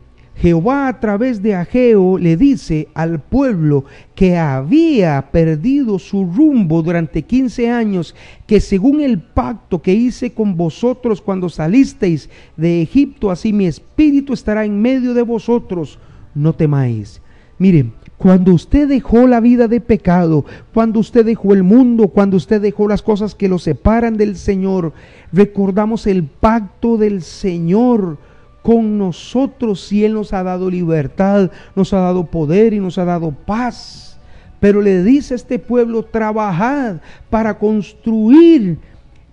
Jehová 0.40 0.88
a 0.88 1.01
través 1.01 1.43
de 1.43 1.55
Ageo 1.55 2.16
le 2.16 2.35
dice 2.37 2.88
al 2.95 3.21
pueblo 3.21 3.85
que 4.14 4.38
había 4.38 5.31
perdido 5.31 5.99
su 5.99 6.25
rumbo 6.25 6.83
durante 6.83 7.23
15 7.23 7.71
años, 7.71 8.14
que 8.47 8.59
según 8.61 9.03
el 9.03 9.21
pacto 9.21 9.83
que 9.83 9.93
hice 9.93 10.33
con 10.33 10.57
vosotros 10.57 11.21
cuando 11.21 11.51
salisteis 11.51 12.31
de 12.57 12.81
Egipto, 12.81 13.31
así 13.31 13.53
mi 13.53 13.66
espíritu 13.66 14.33
estará 14.33 14.64
en 14.64 14.81
medio 14.81 15.12
de 15.12 15.23
vosotros, 15.23 15.99
no 16.35 16.55
temáis. 16.55 17.21
Miren, 17.59 17.93
cuando 18.20 18.52
usted 18.52 18.87
dejó 18.87 19.26
la 19.26 19.40
vida 19.40 19.66
de 19.66 19.80
pecado, 19.80 20.44
cuando 20.74 21.00
usted 21.00 21.24
dejó 21.24 21.54
el 21.54 21.62
mundo, 21.62 22.09
cuando 22.09 22.37
usted 22.37 22.61
dejó 22.61 22.87
las 22.87 23.00
cosas 23.00 23.35
que 23.35 23.48
lo 23.48 23.59
separan 23.59 24.18
del 24.18 24.37
Señor, 24.37 24.92
recordamos 25.33 26.06
el 26.06 26.24
pacto 26.24 26.98
del 26.98 27.22
Señor 27.22 28.18
con 28.61 28.98
nosotros 28.98 29.80
si 29.80 30.04
Él 30.04 30.12
nos 30.12 30.35
ha 30.35 30.42
dado 30.42 30.68
libertad, 30.70 31.50
nos 31.74 31.94
ha 31.94 32.00
dado 32.00 32.26
poder 32.26 32.74
y 32.74 32.78
nos 32.78 32.98
ha 32.98 33.06
dado 33.06 33.30
paz. 33.33 34.18
Pero 34.61 34.83
le 34.83 35.02
dice 35.02 35.33
a 35.33 35.37
este 35.37 35.59
pueblo, 35.59 36.02
trabajad 36.02 36.96
para 37.30 37.59
construir 37.59 38.80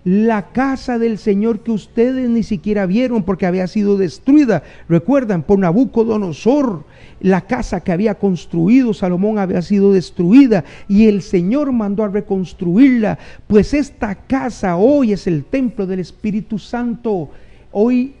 la 0.08 0.52
casa 0.52 0.98
del 0.98 1.18
Señor 1.18 1.60
que 1.60 1.70
ustedes 1.70 2.30
ni 2.30 2.42
siquiera 2.42 2.86
vieron 2.86 3.24
porque 3.24 3.44
había 3.44 3.66
sido 3.66 3.98
destruida. 3.98 4.62
Recuerdan, 4.88 5.42
por 5.42 5.58
Nabucodonosor, 5.58 6.86
la 7.20 7.42
casa 7.42 7.80
que 7.80 7.92
había 7.92 8.14
construido 8.14 8.94
Salomón 8.94 9.38
había 9.38 9.60
sido 9.60 9.92
destruida 9.92 10.64
y 10.88 11.08
el 11.08 11.20
Señor 11.20 11.72
mandó 11.72 12.04
a 12.04 12.08
reconstruirla. 12.08 13.18
Pues 13.48 13.74
esta 13.74 14.14
casa 14.14 14.76
hoy 14.76 15.12
es 15.12 15.26
el 15.26 15.44
templo 15.44 15.86
del 15.86 16.00
Espíritu 16.00 16.58
Santo. 16.58 17.28
Hoy 17.70 18.14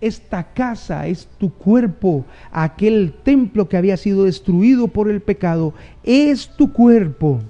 esta 0.00 0.44
casa 0.54 1.08
es 1.08 1.28
tu 1.36 1.52
cuerpo, 1.52 2.24
aquel 2.50 3.12
templo 3.22 3.68
que 3.68 3.76
había 3.76 3.98
sido 3.98 4.24
destruido 4.24 4.88
por 4.88 5.10
el 5.10 5.20
pecado, 5.20 5.74
es 6.04 6.48
tu 6.56 6.72
cuerpo. 6.72 7.40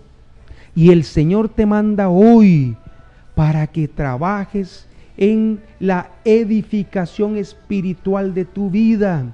Y 0.74 0.90
el 0.90 1.04
Señor 1.04 1.48
te 1.48 1.64
manda 1.64 2.08
hoy 2.08 2.76
para 3.38 3.68
que 3.68 3.87
trabajes 3.87 4.88
en 5.16 5.61
la 5.79 6.11
edificación 6.24 7.37
espiritual 7.37 8.35
de 8.35 8.44
tu 8.44 8.68
vida, 8.68 9.27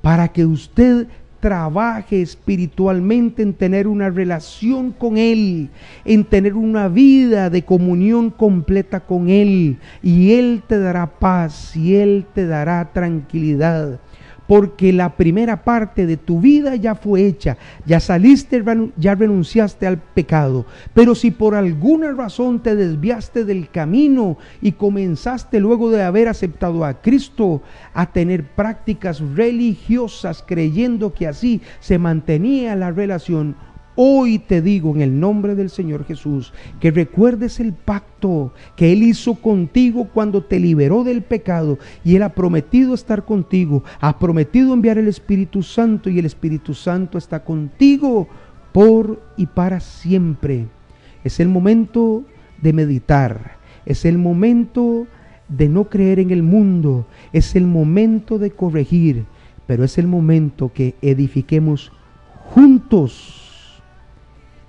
para 0.00 0.28
que 0.28 0.46
usted 0.46 1.06
trabaje 1.38 2.22
espiritualmente 2.22 3.42
en 3.42 3.52
tener 3.52 3.88
una 3.88 4.08
relación 4.08 4.90
con 4.90 5.18
Él, 5.18 5.68
en 6.06 6.24
tener 6.24 6.54
una 6.54 6.88
vida 6.88 7.50
de 7.50 7.62
comunión 7.62 8.30
completa 8.30 9.00
con 9.00 9.28
Él. 9.28 9.76
Y 10.02 10.32
Él 10.32 10.62
te 10.66 10.78
dará 10.78 11.06
paz 11.06 11.76
y 11.76 11.94
Él 11.96 12.24
te 12.32 12.46
dará 12.46 12.90
tranquilidad 12.90 14.00
porque 14.46 14.92
la 14.92 15.16
primera 15.16 15.64
parte 15.64 16.06
de 16.06 16.16
tu 16.16 16.40
vida 16.40 16.76
ya 16.76 16.94
fue 16.94 17.26
hecha, 17.26 17.56
ya 17.84 18.00
saliste, 18.00 18.62
ya 18.96 19.14
renunciaste 19.14 19.86
al 19.86 19.98
pecado. 19.98 20.66
Pero 20.94 21.14
si 21.14 21.30
por 21.30 21.54
alguna 21.54 22.12
razón 22.12 22.60
te 22.60 22.76
desviaste 22.76 23.44
del 23.44 23.68
camino 23.70 24.38
y 24.60 24.72
comenzaste 24.72 25.60
luego 25.60 25.90
de 25.90 26.02
haber 26.02 26.28
aceptado 26.28 26.84
a 26.84 27.00
Cristo 27.00 27.62
a 27.94 28.12
tener 28.12 28.44
prácticas 28.44 29.20
religiosas 29.20 30.44
creyendo 30.46 31.12
que 31.12 31.26
así 31.26 31.60
se 31.80 31.98
mantenía 31.98 32.76
la 32.76 32.90
relación, 32.90 33.56
Hoy 33.98 34.38
te 34.38 34.60
digo 34.60 34.94
en 34.94 35.00
el 35.00 35.18
nombre 35.18 35.54
del 35.54 35.70
Señor 35.70 36.04
Jesús 36.04 36.52
que 36.80 36.90
recuerdes 36.90 37.60
el 37.60 37.72
pacto 37.72 38.52
que 38.76 38.92
Él 38.92 39.02
hizo 39.02 39.36
contigo 39.36 40.10
cuando 40.12 40.44
te 40.44 40.60
liberó 40.60 41.02
del 41.02 41.22
pecado 41.22 41.78
y 42.04 42.14
Él 42.14 42.22
ha 42.22 42.34
prometido 42.34 42.92
estar 42.92 43.24
contigo, 43.24 43.84
ha 44.00 44.18
prometido 44.18 44.74
enviar 44.74 44.98
el 44.98 45.08
Espíritu 45.08 45.62
Santo 45.62 46.10
y 46.10 46.18
el 46.18 46.26
Espíritu 46.26 46.74
Santo 46.74 47.16
está 47.16 47.42
contigo 47.42 48.28
por 48.72 49.22
y 49.38 49.46
para 49.46 49.80
siempre. 49.80 50.66
Es 51.24 51.40
el 51.40 51.48
momento 51.48 52.22
de 52.60 52.74
meditar, 52.74 53.56
es 53.86 54.04
el 54.04 54.18
momento 54.18 55.06
de 55.48 55.70
no 55.70 55.84
creer 55.84 56.18
en 56.18 56.32
el 56.32 56.42
mundo, 56.42 57.06
es 57.32 57.56
el 57.56 57.66
momento 57.66 58.38
de 58.38 58.50
corregir, 58.50 59.24
pero 59.66 59.84
es 59.84 59.96
el 59.96 60.06
momento 60.06 60.70
que 60.70 60.96
edifiquemos 61.00 61.92
juntos 62.44 63.45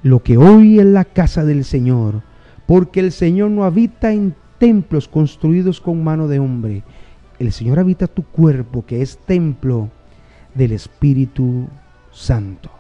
lo 0.08 0.24
que 0.24 0.38
hoy 0.38 0.80
es 0.80 0.86
la 0.86 1.04
casa 1.04 1.44
del 1.44 1.66
Señor, 1.66 2.22
porque 2.66 3.00
el 3.00 3.12
Señor 3.12 3.52
no 3.52 3.66
habita 3.66 4.14
en 4.14 4.36
templos 4.58 5.08
construidos 5.08 5.82
con 5.82 6.04
mano 6.04 6.28
de 6.28 6.40
hombre. 6.40 6.84
El 7.40 7.52
Señor 7.52 7.78
habita 7.78 8.08
tu 8.08 8.24
cuerpo, 8.24 8.86
que 8.86 9.02
es 9.02 9.18
templo 9.18 9.90
del 10.56 10.72
Espíritu 10.72 11.68
Santo. 12.12 12.77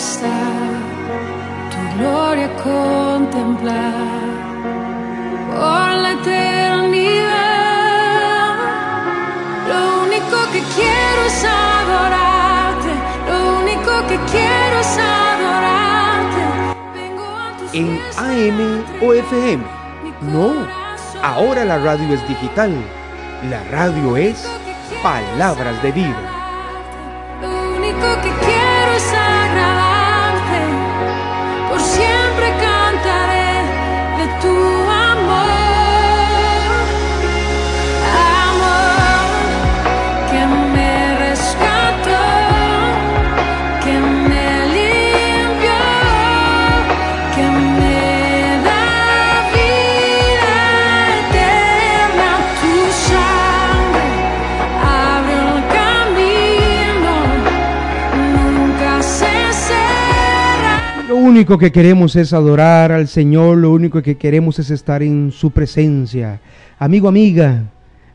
Estar, 0.00 0.30
tu 1.70 1.98
gloria 1.98 2.48
contemplar 2.64 3.92
por 5.50 5.88
la 6.02 6.12
eternidad. 6.12 7.34
Lo 9.68 9.80
único 10.04 10.36
que 10.52 10.62
quiero 10.74 11.20
es 11.26 11.44
adorarte, 11.44 12.92
lo 13.28 13.38
único 13.60 13.92
que 14.08 14.16
quiero 14.32 14.76
es 14.80 14.98
adorarte. 14.98 16.42
Vengo 16.94 17.26
a 17.36 17.56
tus 17.58 17.74
en 17.74 18.00
AM 18.16 18.84
o 19.02 19.12
FM. 19.12 19.62
No, 20.32 20.66
ahora 21.22 21.66
la 21.66 21.76
radio 21.76 22.14
es 22.14 22.26
digital. 22.26 22.72
La 23.50 23.62
radio 23.64 24.16
es 24.16 24.48
palabras 25.02 25.82
de 25.82 25.92
vida. 25.92 26.29
Único 61.40 61.56
que 61.56 61.72
queremos 61.72 62.16
es 62.16 62.34
adorar 62.34 62.92
al 62.92 63.08
Señor, 63.08 63.56
lo 63.56 63.72
único 63.72 64.02
que 64.02 64.18
queremos 64.18 64.58
es 64.58 64.70
estar 64.70 65.02
en 65.02 65.32
su 65.32 65.52
presencia. 65.52 66.38
Amigo, 66.78 67.08
amiga, 67.08 67.64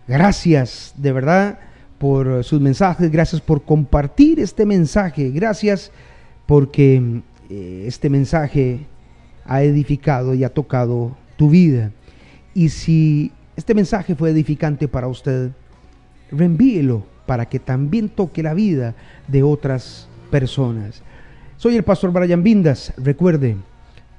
gracias 0.07 0.93
de 0.95 1.11
verdad 1.11 1.57
por 1.97 2.43
sus 2.43 2.61
mensajes, 2.61 3.09
gracias 3.09 3.41
por 3.41 3.63
compartir 3.63 4.39
este 4.39 4.63
mensaje, 4.67 5.31
gracias 5.31 5.91
porque 6.45 7.23
eh, 7.49 7.85
este 7.87 8.11
mensaje 8.11 8.85
ha 9.43 9.63
edificado 9.63 10.35
y 10.35 10.43
ha 10.43 10.53
tocado 10.53 11.17
tu 11.35 11.49
vida. 11.49 11.91
Y 12.53 12.69
si 12.69 13.31
este 13.55 13.73
mensaje 13.73 14.13
fue 14.13 14.29
edificante 14.29 14.87
para 14.87 15.07
usted, 15.07 15.49
reenvíelo 16.29 17.03
para 17.25 17.47
que 17.47 17.57
también 17.57 18.07
toque 18.07 18.43
la 18.43 18.53
vida 18.53 18.93
de 19.27 19.41
otras 19.41 20.07
personas. 20.29 21.01
Soy 21.57 21.77
el 21.77 21.83
pastor 21.83 22.11
Brian 22.11 22.43
Vindas. 22.43 22.93
Recuerde 22.97 23.55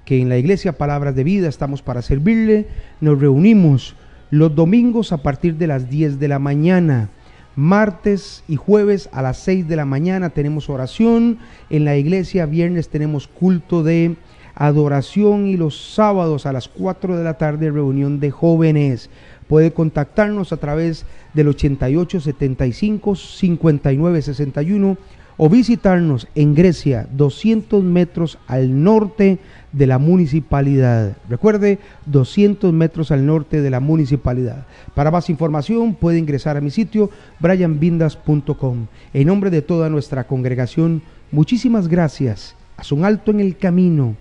que 0.06 0.22
en 0.22 0.30
la 0.30 0.38
iglesia 0.38 0.78
Palabras 0.78 1.14
de 1.14 1.22
Vida 1.22 1.48
estamos 1.48 1.82
para 1.82 2.00
servirle. 2.00 2.66
Nos 3.02 3.20
reunimos 3.20 3.94
los 4.30 4.54
domingos 4.54 5.12
a 5.12 5.18
partir 5.18 5.56
de 5.56 5.66
las 5.66 5.90
10 5.90 6.18
de 6.18 6.28
la 6.28 6.38
mañana. 6.38 7.10
Martes 7.54 8.42
y 8.48 8.56
jueves 8.56 9.10
a 9.12 9.20
las 9.20 9.36
6 9.38 9.68
de 9.68 9.76
la 9.76 9.84
mañana 9.84 10.30
tenemos 10.30 10.70
oración. 10.70 11.38
En 11.68 11.84
la 11.84 11.98
iglesia 11.98 12.46
viernes 12.46 12.88
tenemos 12.88 13.28
culto 13.28 13.82
de 13.82 14.16
adoración 14.54 15.46
y 15.46 15.58
los 15.58 15.92
sábados 15.94 16.46
a 16.46 16.54
las 16.54 16.68
4 16.68 17.18
de 17.18 17.24
la 17.24 17.36
tarde 17.36 17.70
reunión 17.70 18.18
de 18.18 18.30
jóvenes. 18.30 19.10
Puede 19.46 19.74
contactarnos 19.74 20.54
a 20.54 20.56
través 20.56 21.04
del 21.34 21.48
88 21.48 22.18
75 22.18 23.14
59 23.14 24.22
61 24.22 24.96
o 25.36 25.48
visitarnos 25.48 26.28
en 26.34 26.54
Grecia, 26.54 27.06
200 27.12 27.82
metros 27.84 28.38
al 28.46 28.82
norte 28.82 29.38
de 29.72 29.86
la 29.86 29.98
municipalidad. 29.98 31.16
Recuerde, 31.28 31.78
200 32.06 32.72
metros 32.72 33.10
al 33.10 33.26
norte 33.26 33.60
de 33.60 33.70
la 33.70 33.80
municipalidad. 33.80 34.66
Para 34.94 35.10
más 35.10 35.28
información 35.28 35.94
puede 35.94 36.18
ingresar 36.18 36.56
a 36.56 36.60
mi 36.60 36.70
sitio 36.70 37.10
brianvindas.com. 37.40 38.86
En 39.12 39.26
nombre 39.26 39.50
de 39.50 39.62
toda 39.62 39.90
nuestra 39.90 40.26
congregación, 40.26 41.02
muchísimas 41.30 41.88
gracias. 41.88 42.56
Haz 42.76 42.92
un 42.92 43.04
alto 43.04 43.30
en 43.30 43.40
el 43.40 43.56
camino. 43.56 44.16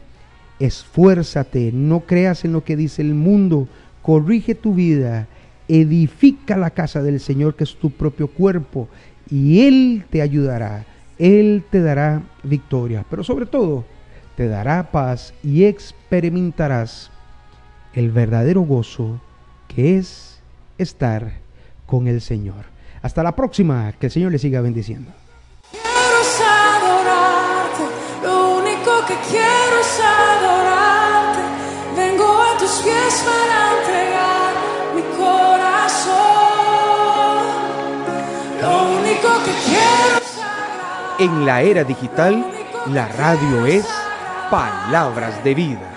Esfuérzate, 0.59 1.71
no 1.73 2.01
creas 2.01 2.45
en 2.45 2.53
lo 2.53 2.63
que 2.63 2.75
dice 2.75 3.01
el 3.01 3.13
mundo, 3.13 3.67
corrige 4.01 4.55
tu 4.55 4.73
vida, 4.73 5.27
edifica 5.67 6.55
la 6.55 6.69
casa 6.69 7.01
del 7.01 7.19
Señor 7.19 7.55
que 7.55 7.65
es 7.65 7.75
tu 7.75 7.91
propio 7.91 8.27
cuerpo 8.27 8.87
y 9.29 9.61
Él 9.61 10.05
te 10.09 10.21
ayudará, 10.21 10.85
Él 11.17 11.63
te 11.69 11.81
dará 11.81 12.23
victoria, 12.43 13.05
pero 13.09 13.23
sobre 13.23 13.45
todo 13.45 13.85
te 14.35 14.47
dará 14.47 14.91
paz 14.91 15.33
y 15.43 15.63
experimentarás 15.63 17.09
el 17.93 18.11
verdadero 18.11 18.61
gozo 18.61 19.21
que 19.67 19.97
es 19.97 20.41
estar 20.77 21.31
con 21.85 22.07
el 22.07 22.21
Señor. 22.21 22.65
Hasta 23.01 23.23
la 23.23 23.35
próxima, 23.35 23.93
que 23.93 24.07
el 24.07 24.11
Señor 24.11 24.31
le 24.31 24.39
siga 24.39 24.61
bendiciendo. 24.61 25.11
Quiero 25.71 25.87
adorarte, 26.49 27.83
lo 28.23 28.57
único 28.57 29.05
que 29.07 29.15
quiero 29.29 29.44
En 41.17 41.45
la 41.45 41.61
era 41.61 41.85
digital, 41.85 42.45
la 42.87 43.07
radio 43.07 43.65
es 43.65 43.87
palabras 44.51 45.41
de 45.45 45.55
vida. 45.55 45.95